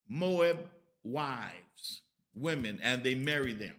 [0.09, 0.69] Moab
[1.05, 2.03] wives,
[2.35, 3.75] women, and they marry them.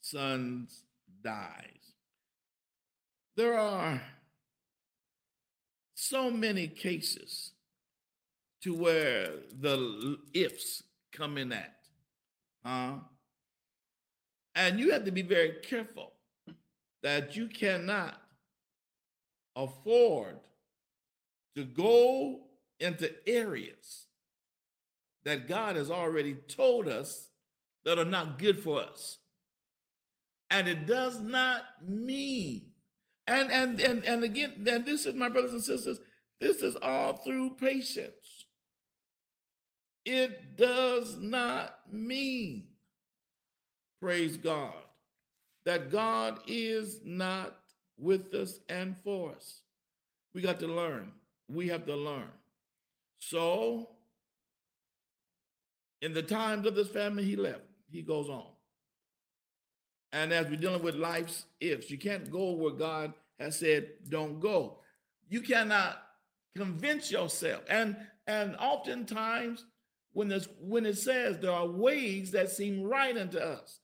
[0.00, 0.82] Sons
[1.22, 1.94] dies.
[3.36, 4.00] There are
[5.94, 7.52] so many cases
[8.62, 9.28] to where
[9.60, 11.74] the ifs come in at.
[12.64, 12.94] Huh?
[14.54, 16.12] And you have to be very careful
[17.02, 18.20] that you cannot
[19.56, 20.36] afford
[21.56, 22.40] to go
[22.84, 24.06] into areas
[25.24, 27.30] that God has already told us
[27.84, 29.18] that are not good for us.
[30.50, 32.72] And it does not mean,
[33.26, 36.00] and and and and again, and this is my brothers and sisters,
[36.40, 38.46] this is all through patience.
[40.06, 42.64] it does not mean,
[44.00, 44.74] praise God,
[45.66, 47.56] that God is not
[47.98, 49.62] with us and for us.
[50.34, 51.12] We got to learn.
[51.48, 52.30] We have to learn.
[53.28, 53.88] So,
[56.02, 57.62] in the times of this family, he left.
[57.90, 58.46] He goes on.
[60.12, 64.40] And as we're dealing with life's ifs, you can't go where God has said, don't
[64.40, 64.78] go.
[65.28, 66.02] You cannot
[66.54, 67.62] convince yourself.
[67.68, 67.96] And
[68.26, 69.64] and oftentimes
[70.12, 73.80] when this when it says there are ways that seem right unto us,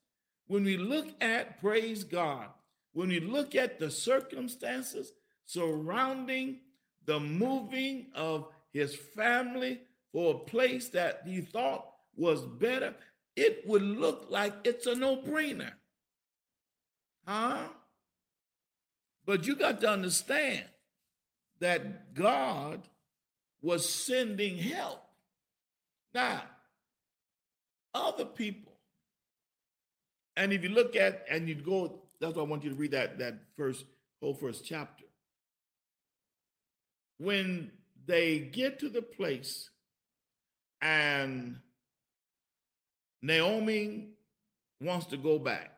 [0.47, 2.49] when we look at praise God,
[2.93, 5.13] when we look at the circumstances
[5.47, 6.61] surrounding
[7.07, 9.81] the moving of his family
[10.13, 12.95] for a place that he thought was better,
[13.37, 15.73] it would look like it's a no-brainer.
[17.27, 17.69] Huh?
[19.25, 20.65] But you got to understand
[21.61, 22.83] that God
[23.63, 25.03] was sending help.
[26.15, 26.43] Now,
[27.95, 28.73] other people,
[30.37, 32.93] and if you look at and you go, that's why I want you to read
[32.93, 33.85] that that first
[34.21, 35.05] whole first chapter.
[37.19, 37.71] When
[38.07, 39.71] they get to the place
[40.81, 41.57] and
[43.23, 44.09] Naomi
[44.81, 45.73] wants to go back.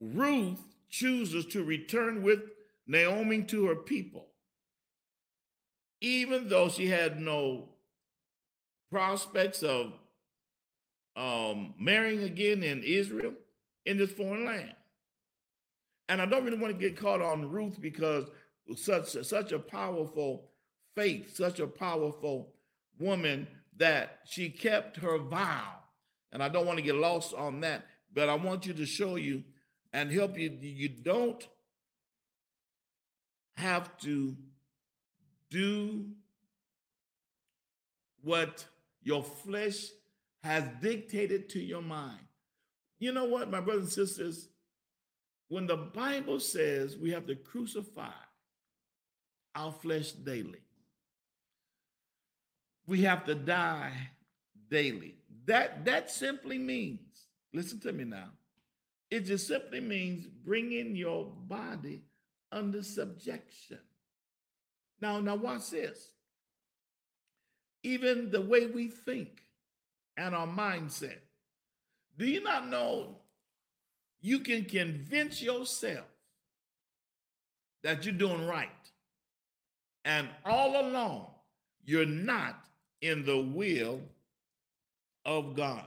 [0.00, 0.60] Ruth
[0.90, 2.40] chooses to return with
[2.86, 4.26] Naomi to her people,
[6.00, 7.68] even though she had no
[8.90, 9.92] prospects of
[11.16, 13.32] um, marrying again in Israel
[13.84, 14.74] in this foreign land.
[16.08, 18.26] And I don't really want to get caught on Ruth because
[18.74, 20.50] such such a powerful
[20.94, 22.54] faith, such a powerful
[22.98, 23.46] woman
[23.76, 25.74] that she kept her vow.
[26.32, 29.16] And I don't want to get lost on that, but I want you to show
[29.16, 29.44] you
[29.92, 30.50] and help you.
[30.60, 31.46] You don't
[33.56, 34.36] have to
[35.50, 36.06] do
[38.22, 38.64] what
[39.02, 39.86] your flesh
[40.42, 42.20] has dictated to your mind.
[42.98, 44.48] You know what, my brothers and sisters?
[45.48, 48.10] When the Bible says we have to crucify
[49.56, 50.60] our flesh daily,
[52.86, 54.10] we have to die
[54.70, 55.16] daily.
[55.46, 57.00] That that simply means,
[57.52, 58.30] listen to me now.
[59.10, 62.02] It just simply means bringing your body
[62.52, 63.78] under subjection.
[65.00, 66.12] Now, now watch this.
[67.82, 69.42] Even the way we think
[70.16, 71.18] and our mindset.
[72.18, 73.18] Do you not know
[74.20, 76.06] you can convince yourself
[77.82, 78.70] that you're doing right?
[80.06, 81.26] And all along,
[81.84, 82.64] you're not
[83.02, 84.00] in the will
[85.24, 85.84] of God.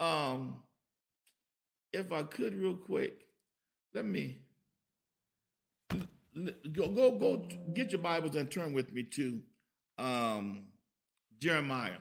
[0.00, 0.56] Um,
[1.92, 3.26] if I could, real quick,
[3.92, 4.38] let me
[6.72, 9.38] go go go get your Bibles and turn with me to
[9.98, 10.64] um,
[11.38, 11.98] Jeremiah.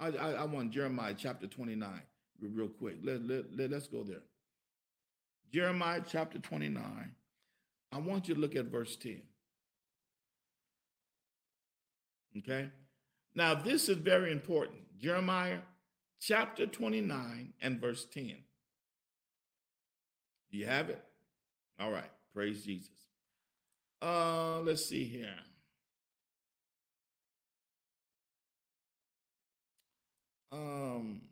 [0.00, 1.90] I, I, I want Jeremiah chapter 29
[2.40, 2.96] real quick.
[3.02, 4.22] Let, let, let, let's go there.
[5.52, 6.82] Jeremiah chapter 29.
[7.92, 9.20] I want you to look at verse 10.
[12.38, 12.70] Okay?
[13.34, 14.78] Now, this is very important.
[14.98, 15.58] Jeremiah
[16.20, 18.36] chapter 29 and verse 10.
[20.50, 21.02] Do you have it?
[21.78, 22.10] All right.
[22.32, 22.90] Praise Jesus.
[24.00, 25.34] Uh, let's see here.
[30.52, 31.22] Um,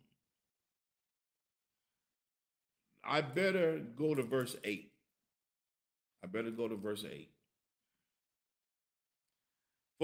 [3.02, 4.90] I better go to verse 8.
[6.22, 7.33] I better go to verse 8.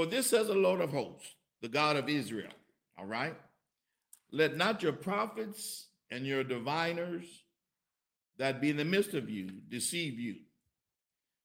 [0.01, 2.55] For this says the Lord of hosts the God of Israel.
[2.98, 3.36] All right?
[4.32, 7.26] Let not your prophets and your diviners
[8.38, 10.36] that be in the midst of you deceive you,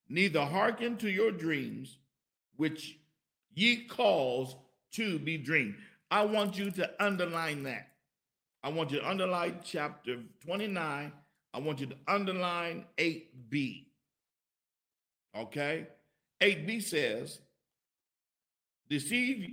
[0.08, 1.98] neither hearken to your dreams,
[2.56, 2.98] which
[3.54, 4.56] ye cause
[4.94, 5.76] to be dreamed.
[6.10, 7.90] I want you to underline that.
[8.64, 11.12] I want you to underline chapter 29.
[11.54, 13.84] I want you to underline 8b.
[15.36, 15.88] Okay?
[16.40, 17.40] 8b says,
[18.90, 19.50] deceive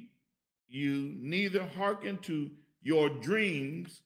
[0.68, 2.50] you neither hearken to
[2.82, 4.02] your dreams,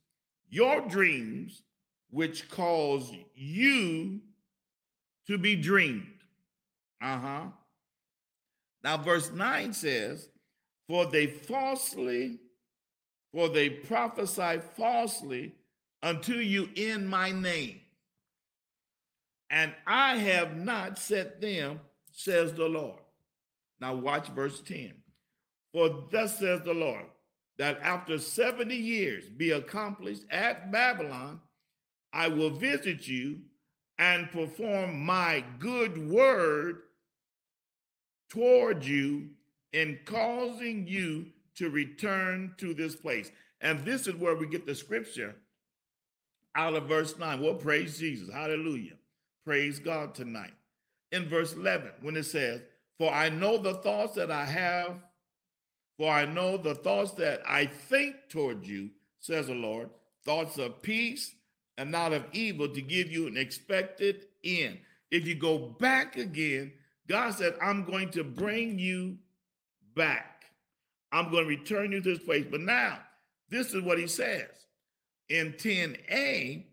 [0.48, 1.62] your dreams,
[2.10, 4.20] which cause you
[5.26, 6.06] to be dreamed.
[7.00, 7.44] Uh huh.
[8.82, 10.28] Now, verse 9 says,
[10.88, 12.38] For they falsely,
[13.32, 15.54] for they prophesy falsely
[16.02, 17.80] unto you in my name.
[19.50, 21.80] And I have not set them,
[22.12, 23.00] says the Lord.
[23.80, 24.92] Now, watch verse 10.
[25.76, 27.04] For thus says the Lord,
[27.58, 31.42] that after 70 years be accomplished at Babylon,
[32.14, 33.40] I will visit you
[33.98, 36.78] and perform my good word
[38.30, 39.28] toward you
[39.74, 43.30] in causing you to return to this place.
[43.60, 45.36] And this is where we get the scripture
[46.54, 47.38] out of verse 9.
[47.42, 48.32] Well, praise Jesus.
[48.32, 48.96] Hallelujah.
[49.44, 50.54] Praise God tonight.
[51.12, 52.62] In verse 11, when it says,
[52.96, 55.02] For I know the thoughts that I have,
[55.96, 58.90] for I know the thoughts that I think toward you,
[59.20, 59.90] says the Lord,
[60.24, 61.34] thoughts of peace
[61.78, 64.78] and not of evil to give you an expected end.
[65.10, 66.72] If you go back again,
[67.08, 69.18] God said, I'm going to bring you
[69.94, 70.44] back.
[71.12, 72.46] I'm going to return you to this place.
[72.50, 72.98] But now,
[73.48, 74.48] this is what he says
[75.28, 76.64] in 10a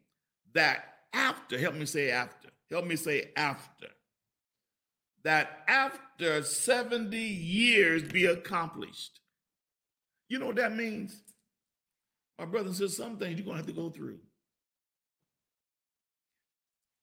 [0.54, 3.88] that after, help me say after, help me say after,
[5.24, 9.20] that after 70 years be accomplished.
[10.30, 11.22] You know what that means?
[12.40, 14.20] My brother says some things you're going to have to go through.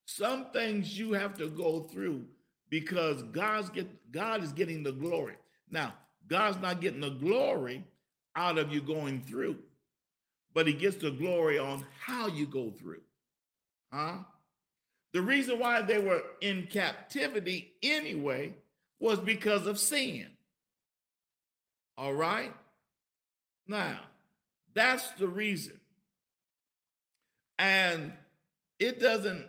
[0.06, 2.24] Some things you have to go through
[2.68, 5.36] because God's get God is getting the glory.
[5.70, 5.94] Now,
[6.26, 7.84] God's not getting the glory
[8.34, 9.56] out of you going through,
[10.52, 13.02] but he gets the glory on how you go through.
[13.92, 14.18] Huh?
[15.12, 18.54] The reason why they were in captivity anyway
[19.00, 20.28] was because of sin.
[21.98, 22.54] All right?
[23.66, 24.00] Now,
[24.74, 25.80] that's the reason.
[27.58, 28.12] And
[28.78, 29.46] it doesn't,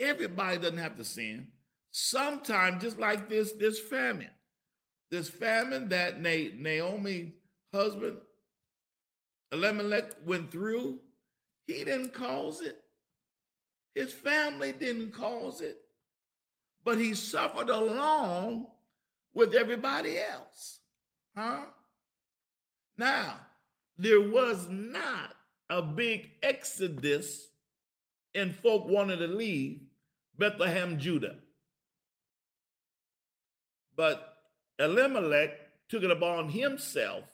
[0.00, 1.48] everybody doesn't have to sin.
[1.92, 4.30] Sometimes, just like this, this famine,
[5.10, 7.34] this famine that Naomi
[7.72, 8.16] husband
[9.52, 10.98] Elimelech went through,
[11.66, 12.82] he didn't cause it.
[13.98, 15.76] His family didn't cause it,
[16.84, 18.68] but he suffered along
[19.34, 20.78] with everybody else.
[21.36, 21.62] Huh?
[22.96, 23.40] Now,
[23.96, 25.34] there was not
[25.68, 27.48] a big exodus
[28.36, 29.80] and folk wanted to leave
[30.38, 31.34] Bethlehem, Judah.
[33.96, 34.32] But
[34.78, 37.24] Elimelech took it upon himself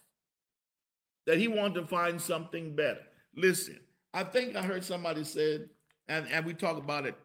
[1.26, 3.02] that he wanted to find something better.
[3.36, 3.80] Listen,
[4.14, 5.68] I think I heard somebody said,
[6.08, 7.16] and, and we talk about it,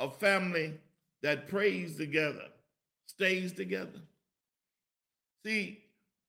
[0.00, 0.74] a family
[1.22, 2.48] that prays together
[3.06, 4.00] stays together.
[5.44, 5.84] See,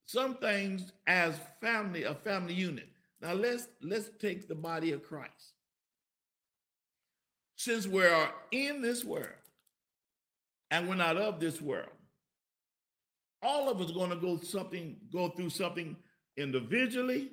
[0.06, 2.88] some things as family, a family unit.
[3.22, 5.54] Now let's let's take the body of Christ.
[7.56, 9.30] Since we are in this world
[10.70, 11.90] and we're not of this world,
[13.42, 15.96] all of us going to go something, go through something
[16.38, 17.32] individually,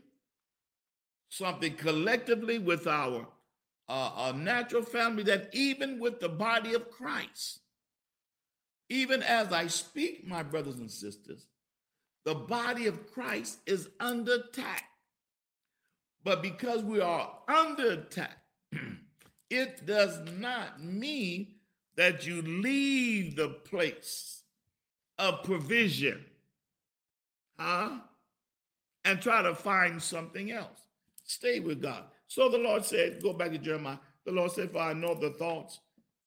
[1.28, 3.26] something collectively with our
[3.94, 7.60] uh, natural family, that even with the body of Christ,
[8.88, 11.46] even as I speak, my brothers and sisters,
[12.24, 14.84] the body of Christ is under attack.
[16.24, 18.38] But because we are under attack,
[19.50, 21.54] it does not mean
[21.96, 24.42] that you leave the place
[25.18, 26.24] of provision,
[27.58, 27.98] huh?
[29.04, 30.80] And try to find something else.
[31.24, 32.04] Stay with God.
[32.32, 33.98] So the Lord said, go back to Jeremiah.
[34.24, 35.80] The Lord said, For I know the thoughts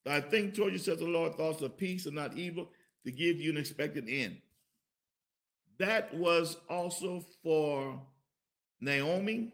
[0.03, 2.69] that I think toward you, says the Lord, thoughts of peace and not evil,
[3.05, 4.37] to give you an expected end.
[5.79, 7.99] That was also for
[8.79, 9.51] Naomi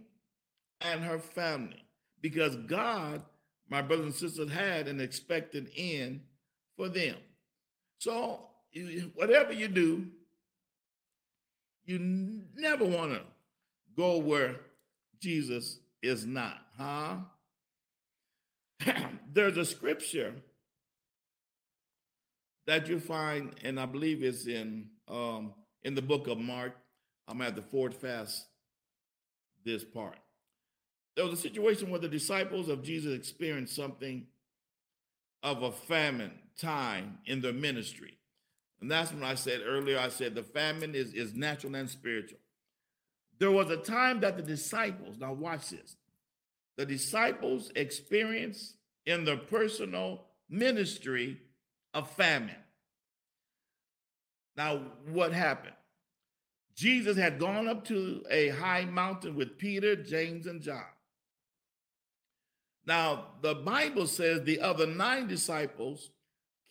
[0.82, 1.86] and her family
[2.20, 3.24] because God,
[3.70, 6.20] my brothers and sisters, had an expected end
[6.76, 7.16] for them.
[8.00, 8.50] So,
[9.16, 10.06] whatever you do,
[11.86, 11.98] you
[12.58, 13.22] never want to
[13.96, 14.58] go where
[15.22, 17.18] Jesus is not, huh?
[19.34, 20.34] There's a scripture
[22.68, 26.74] that you find, and I believe it's in um, in the book of Mark.
[27.28, 28.46] I'm at the fourth fast
[29.64, 30.18] this part.
[31.16, 34.26] There was a situation where the disciples of Jesus experienced something
[35.44, 38.18] of a famine time in their ministry.
[38.80, 42.40] And that's when I said earlier, I said the famine is, is natural and spiritual.
[43.42, 45.96] There was a time that the disciples, now watch this,
[46.78, 48.76] the disciples experienced
[49.08, 51.40] in their personal ministry
[51.96, 52.54] a famine.
[54.56, 55.74] Now, what happened?
[56.76, 60.86] Jesus had gone up to a high mountain with Peter, James, and John.
[62.86, 66.12] Now, the Bible says the other nine disciples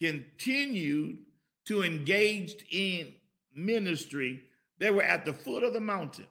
[0.01, 1.18] continued
[1.64, 3.14] to engage in
[3.57, 4.45] ministry.
[4.79, 6.29] They were at the foot of the mountain.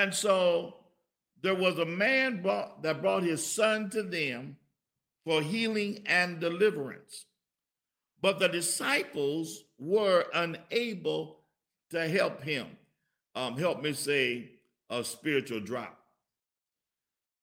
[0.00, 0.76] And so
[1.42, 4.56] there was a man brought, that brought his son to them
[5.26, 7.26] for healing and deliverance.
[8.22, 11.40] But the disciples were unable
[11.90, 12.66] to help him.
[13.34, 14.52] Um, help me say
[14.88, 15.98] a spiritual drop.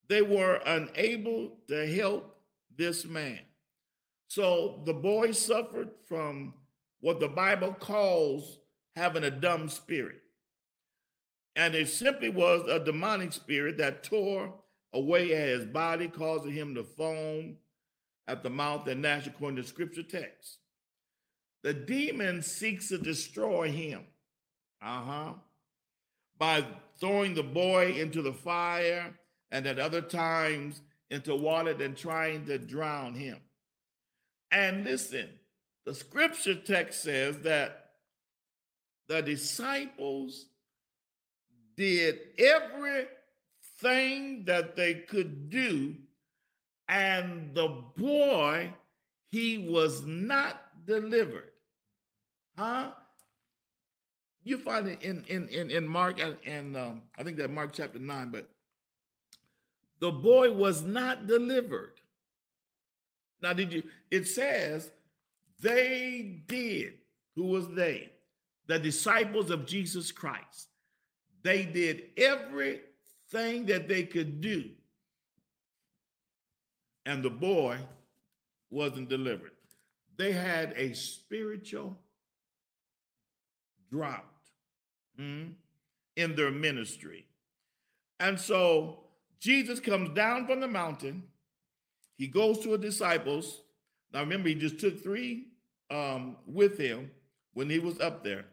[0.08, 2.40] They were unable to help
[2.76, 3.40] this man.
[4.30, 6.56] So the boy suffered from
[7.02, 8.58] what the Bible calls
[8.96, 10.22] having a dumb spirit.
[11.58, 14.54] And it simply was a demonic spirit that tore
[14.94, 17.58] away at his body, causing him to foam
[18.28, 20.60] at the mouth and gnash according to scripture text.
[21.64, 24.06] The demon seeks to destroy him.
[24.84, 25.34] Uh-huh.
[26.38, 26.64] By
[27.00, 29.16] throwing the boy into the fire
[29.50, 33.40] and at other times into water than trying to drown him.
[34.52, 35.28] And listen,
[35.88, 37.86] the scripture text says that
[39.08, 40.46] the disciples
[41.78, 43.08] did everything
[44.46, 45.96] that they could do,
[46.90, 48.74] and the boy,
[49.30, 51.52] he was not delivered.
[52.58, 52.92] Huh?
[54.44, 58.00] You find it in in in, in Mark and um, I think that Mark chapter
[58.00, 58.50] nine, but
[60.00, 61.94] the boy was not delivered.
[63.42, 63.84] Now, did you?
[64.10, 64.90] It says
[65.60, 66.94] they did.
[67.36, 68.12] Who was they?
[68.68, 70.70] The disciples of Jesus Christ.
[71.44, 74.70] They did everything that they could do.
[77.06, 77.78] And the boy
[78.70, 79.52] wasn't delivered.
[80.18, 81.98] They had a spiritual
[83.90, 84.26] drought
[85.20, 85.52] mm,
[86.16, 87.26] in their ministry.
[88.20, 89.04] And so
[89.40, 91.24] Jesus comes down from the mountain.
[92.18, 93.62] He goes to his disciples.
[94.12, 95.48] Now remember, he just took three
[95.90, 97.12] um, with him
[97.54, 98.46] when he was up there.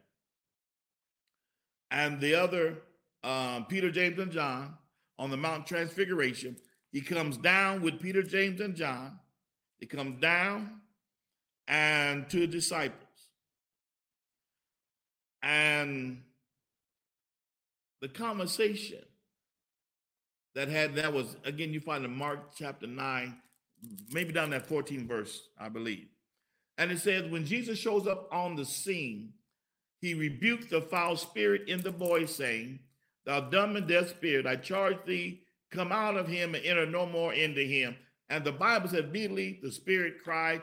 [1.95, 2.78] And the other,
[3.22, 4.74] um, Peter, James, and John,
[5.16, 6.57] on the Mount Transfiguration,
[6.90, 9.20] he comes down with Peter, James, and John.
[9.78, 10.80] He comes down
[11.68, 13.01] and the disciples.
[15.40, 16.22] And
[18.01, 19.05] the conversation
[20.57, 23.36] that had that was again you find in Mark chapter 9,
[24.11, 26.09] maybe down that 14 verse, I believe.
[26.76, 29.34] And it says, when Jesus shows up on the scene,
[30.05, 32.78] he rebuked the foul spirit in the boy, saying,
[33.24, 35.40] Thou dumb and deaf spirit, I charge thee,
[35.70, 37.96] come out of him and enter no more into him.
[38.28, 40.61] And the Bible said, immediately the spirit cried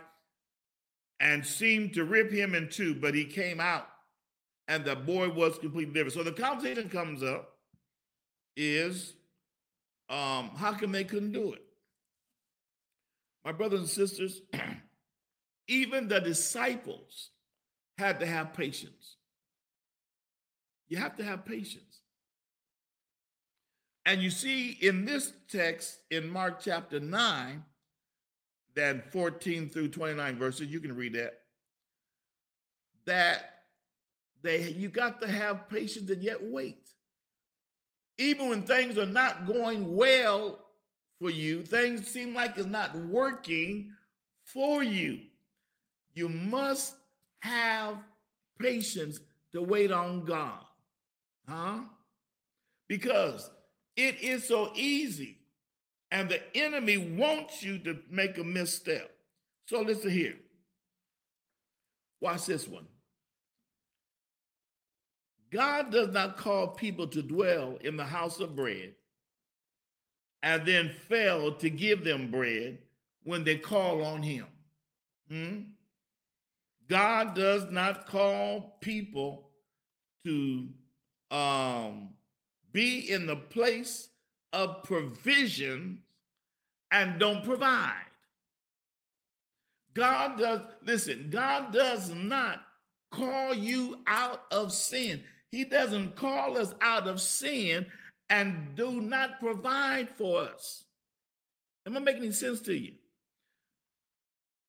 [1.19, 3.87] and seemed to rip him in two, but he came out
[4.67, 6.13] and the boy was completely different.
[6.13, 7.49] So the conversation comes up
[8.55, 9.15] is
[10.07, 11.63] um, how come they couldn't do it?
[13.43, 14.41] My brothers and sisters,
[15.67, 17.31] even the disciples
[17.97, 19.15] had to have patience.
[20.91, 22.01] You have to have patience.
[24.05, 27.63] And you see in this text in Mark chapter 9,
[28.75, 31.39] then 14 through 29 verses, you can read that,
[33.05, 33.63] that
[34.43, 36.91] they you got to have patience and yet wait
[38.21, 40.59] even when things are not going well
[41.19, 43.91] for you, things seem like it's not working
[44.43, 45.19] for you.
[46.13, 46.95] You must
[47.39, 47.97] have
[48.59, 49.19] patience
[49.53, 50.63] to wait on God.
[51.51, 51.79] Huh?
[52.87, 53.49] Because
[53.97, 55.37] it is so easy,
[56.09, 59.11] and the enemy wants you to make a misstep.
[59.67, 60.35] So listen here.
[62.21, 62.85] Watch this one.
[65.51, 68.93] God does not call people to dwell in the house of bread
[70.41, 72.77] and then fail to give them bread
[73.23, 74.45] when they call on him.
[75.29, 75.59] Hmm?
[76.87, 79.49] God does not call people
[80.25, 80.69] to
[81.31, 82.09] um,
[82.71, 84.09] be in the place
[84.53, 85.99] of provision
[86.91, 87.93] and don't provide.
[89.93, 92.61] God does, listen, God does not
[93.11, 95.23] call you out of sin.
[95.51, 97.85] He doesn't call us out of sin
[98.29, 100.85] and do not provide for us.
[101.85, 102.93] Am I making any sense to you?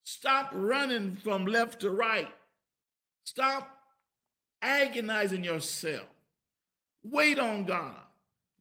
[0.04, 2.28] Stop running from left to right.
[3.24, 3.68] Stop
[4.60, 6.11] agonizing yourself.
[7.04, 7.96] Wait on God.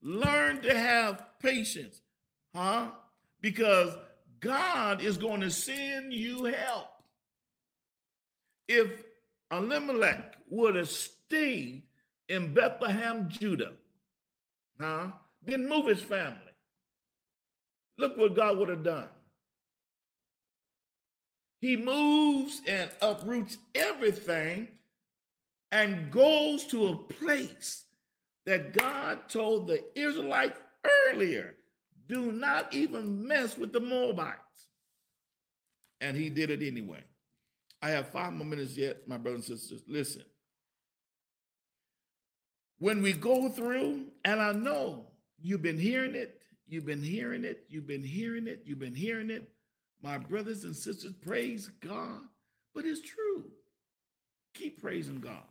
[0.02, 2.02] Learn to have patience,
[2.56, 2.88] huh?
[3.40, 3.96] Because
[4.40, 6.88] God is going to send you help.
[8.68, 9.04] If
[9.52, 11.84] Elimelech would have stayed
[12.30, 13.74] in Bethlehem, Judah.
[14.80, 15.08] Huh?
[15.46, 16.38] Didn't move his family.
[17.98, 19.10] Look what God would have done.
[21.60, 24.68] He moves and uproots everything
[25.72, 27.84] and goes to a place
[28.52, 30.60] that God told the Israelites
[31.10, 31.56] earlier
[32.08, 34.68] do not even mess with the Moabites.
[36.02, 37.04] And he did it anyway.
[37.82, 39.84] I have five more minutes yet, my brothers and sisters.
[39.88, 40.24] Listen
[42.82, 45.06] when we go through, and I know
[45.40, 49.30] you've been hearing it, you've been hearing it, you've been hearing it, you've been hearing
[49.30, 49.48] it.
[50.02, 52.22] My brothers and sisters, praise God.
[52.74, 53.46] But it's true.
[54.56, 55.44] Keep praising God.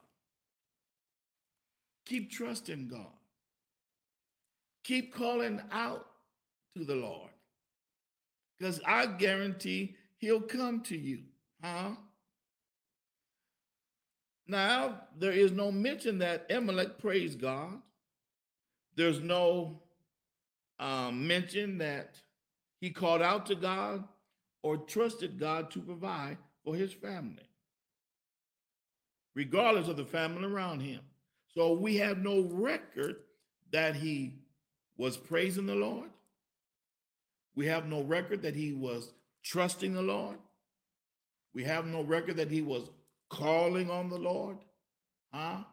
[2.06, 3.06] Keep trusting God.
[4.84, 6.06] Keep calling out
[6.76, 7.30] to the Lord.
[8.58, 11.20] Because I guarantee he'll come to you.
[11.62, 11.90] Huh?
[14.46, 17.80] Now, there is no mention that Elimelech praised God.
[18.96, 19.80] There's no
[20.80, 22.16] um, mention that
[22.80, 24.04] he called out to God
[24.62, 27.48] or trusted God to provide for his family,
[29.34, 31.00] regardless of the family around him.
[31.54, 33.16] So we have no record
[33.72, 34.34] that he
[34.96, 36.10] was praising the Lord.
[37.54, 39.12] We have no record that he was
[39.44, 40.38] trusting the Lord.
[41.52, 42.88] We have no record that he was
[43.28, 44.58] calling on the Lord.
[45.32, 45.64] Huh?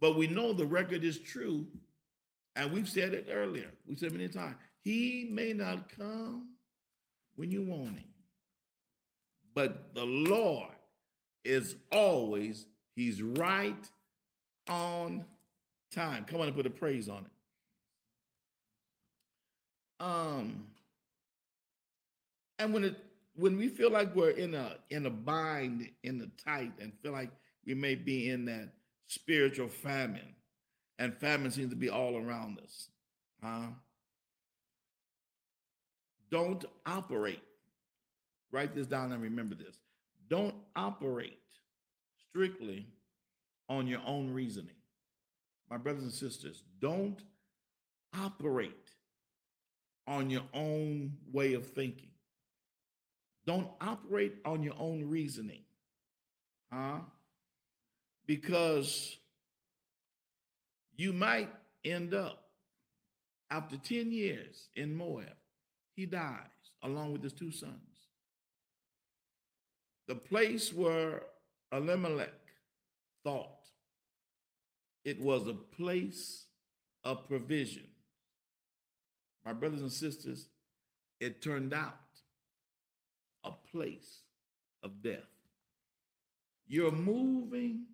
[0.00, 1.66] But we know the record is true.
[2.56, 3.70] And we've said it earlier.
[3.86, 4.56] We said many times.
[4.82, 6.48] He may not come
[7.36, 8.04] when you want him.
[9.54, 10.74] But the Lord
[11.44, 13.88] is always, he's right
[14.70, 15.24] on
[15.92, 16.24] time.
[16.24, 17.30] Come on and put a praise on it.
[20.02, 20.66] Um,
[22.58, 22.96] and when it
[23.36, 27.12] when we feel like we're in a in a bind, in a tight, and feel
[27.12, 27.30] like
[27.66, 28.70] we may be in that
[29.08, 30.34] spiritual famine,
[30.98, 32.88] and famine seems to be all around us,
[33.42, 33.66] huh?
[36.30, 37.42] Don't operate.
[38.52, 39.76] Write this down and remember this.
[40.28, 41.38] Don't operate
[42.28, 42.86] strictly
[43.70, 44.74] on your own reasoning.
[45.70, 47.22] My brothers and sisters, don't
[48.18, 48.90] operate
[50.06, 52.10] on your own way of thinking.
[53.46, 55.62] Don't operate on your own reasoning.
[56.72, 56.98] Huh?
[58.26, 59.16] Because
[60.96, 61.48] you might
[61.84, 62.50] end up
[63.50, 65.36] after 10 years in Moab,
[65.94, 66.36] he dies
[66.82, 67.74] along with his two sons.
[70.08, 71.22] The place where
[71.72, 72.34] Elimelech
[73.22, 73.59] thought
[75.04, 76.46] it was a place
[77.04, 77.86] of provision.
[79.44, 80.48] My brothers and sisters,
[81.20, 81.94] it turned out
[83.44, 84.20] a place
[84.82, 85.18] of death.
[86.66, 87.86] You're moving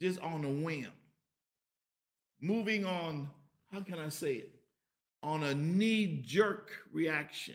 [0.00, 0.88] just on a whim,
[2.40, 3.30] moving on,
[3.72, 4.50] how can I say it?
[5.22, 7.54] On a knee jerk reaction.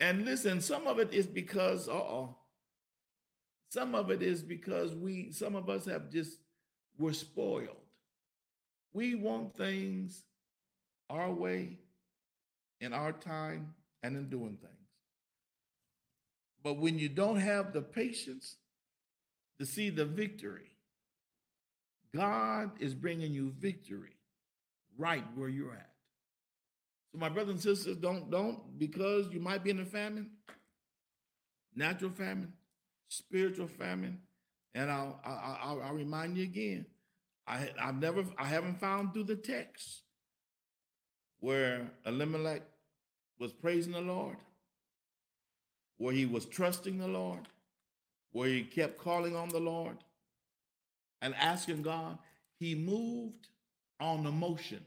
[0.00, 2.36] And listen, some of it is because, uh oh,
[3.68, 6.38] some of it is because we, some of us have just,
[7.00, 7.76] we're spoiled.
[8.92, 10.22] We want things
[11.08, 11.78] our way,
[12.80, 14.74] in our time, and in doing things.
[16.62, 18.56] But when you don't have the patience
[19.58, 20.70] to see the victory,
[22.14, 24.16] God is bringing you victory
[24.98, 25.90] right where you're at.
[27.12, 30.30] So, my brothers and sisters, don't, don't, because you might be in a famine,
[31.74, 32.52] natural famine,
[33.08, 34.20] spiritual famine,
[34.74, 36.86] and I'll, I'll, I'll remind you again,
[37.46, 40.02] I, I've never, I haven't found through the text
[41.40, 42.62] where Elimelech
[43.38, 44.36] was praising the Lord
[46.00, 47.46] where he was trusting the Lord,
[48.32, 49.98] where he kept calling on the Lord
[51.20, 52.16] and asking God,
[52.58, 53.48] he moved
[54.00, 54.80] on emotions.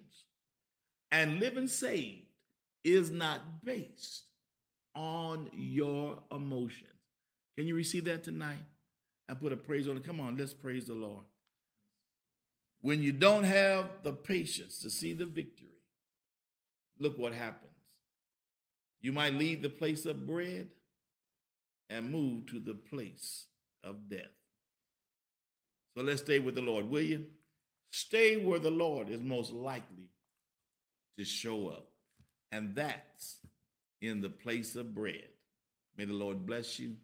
[1.12, 2.26] And living saved
[2.84, 4.24] is not based
[4.96, 6.90] on your emotions.
[7.56, 8.66] Can you receive that tonight?
[9.30, 10.06] I put a praise on it.
[10.06, 11.24] Come on, let's praise the Lord.
[12.82, 15.80] When you don't have the patience to see the victory,
[17.00, 17.72] look what happens.
[19.02, 20.68] You might leave the place of bread
[21.90, 23.46] and move to the place
[23.84, 24.32] of death.
[25.96, 27.26] So let's stay with the Lord, will you?
[27.92, 30.10] Stay where the Lord is most likely
[31.18, 31.88] to show up.
[32.52, 33.38] And that's
[34.02, 35.28] in the place of bread.
[35.98, 36.96] May the Lord bless you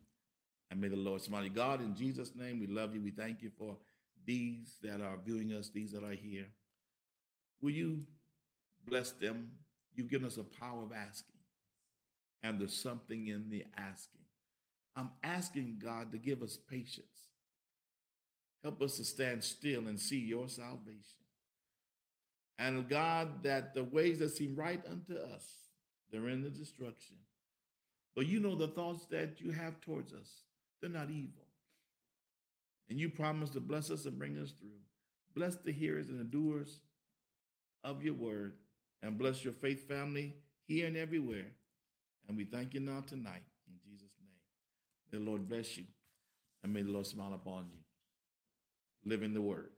[0.70, 1.48] and may the Lord smile.
[1.50, 3.02] God, in Jesus' name, we love you.
[3.02, 3.78] We thank you for
[4.26, 6.46] these that are viewing us, these that are here.
[7.62, 8.04] Will you
[8.88, 9.52] bless them?
[9.96, 11.40] You've given us a power of asking,
[12.44, 14.22] and there's something in the asking.
[14.96, 17.06] I'm asking God to give us patience.
[18.64, 21.04] Help us to stand still and see your salvation.
[22.58, 25.46] And God, that the ways that seem right unto us,
[26.12, 27.16] they're in the destruction.
[28.16, 30.30] But you know the thoughts that you have towards us,
[30.82, 31.46] they're not evil.
[32.90, 34.70] And you promise to bless us and bring us through.
[35.36, 36.80] Bless the hearers and the doers
[37.84, 38.54] of your word,
[39.02, 40.36] and bless your faith family
[40.68, 41.46] here and everywhere.
[42.28, 43.44] And we thank you now tonight.
[43.68, 45.12] In Jesus' name.
[45.12, 45.86] May the Lord bless you
[46.64, 47.80] and may the Lord smile upon you.
[49.10, 49.72] Live in the word.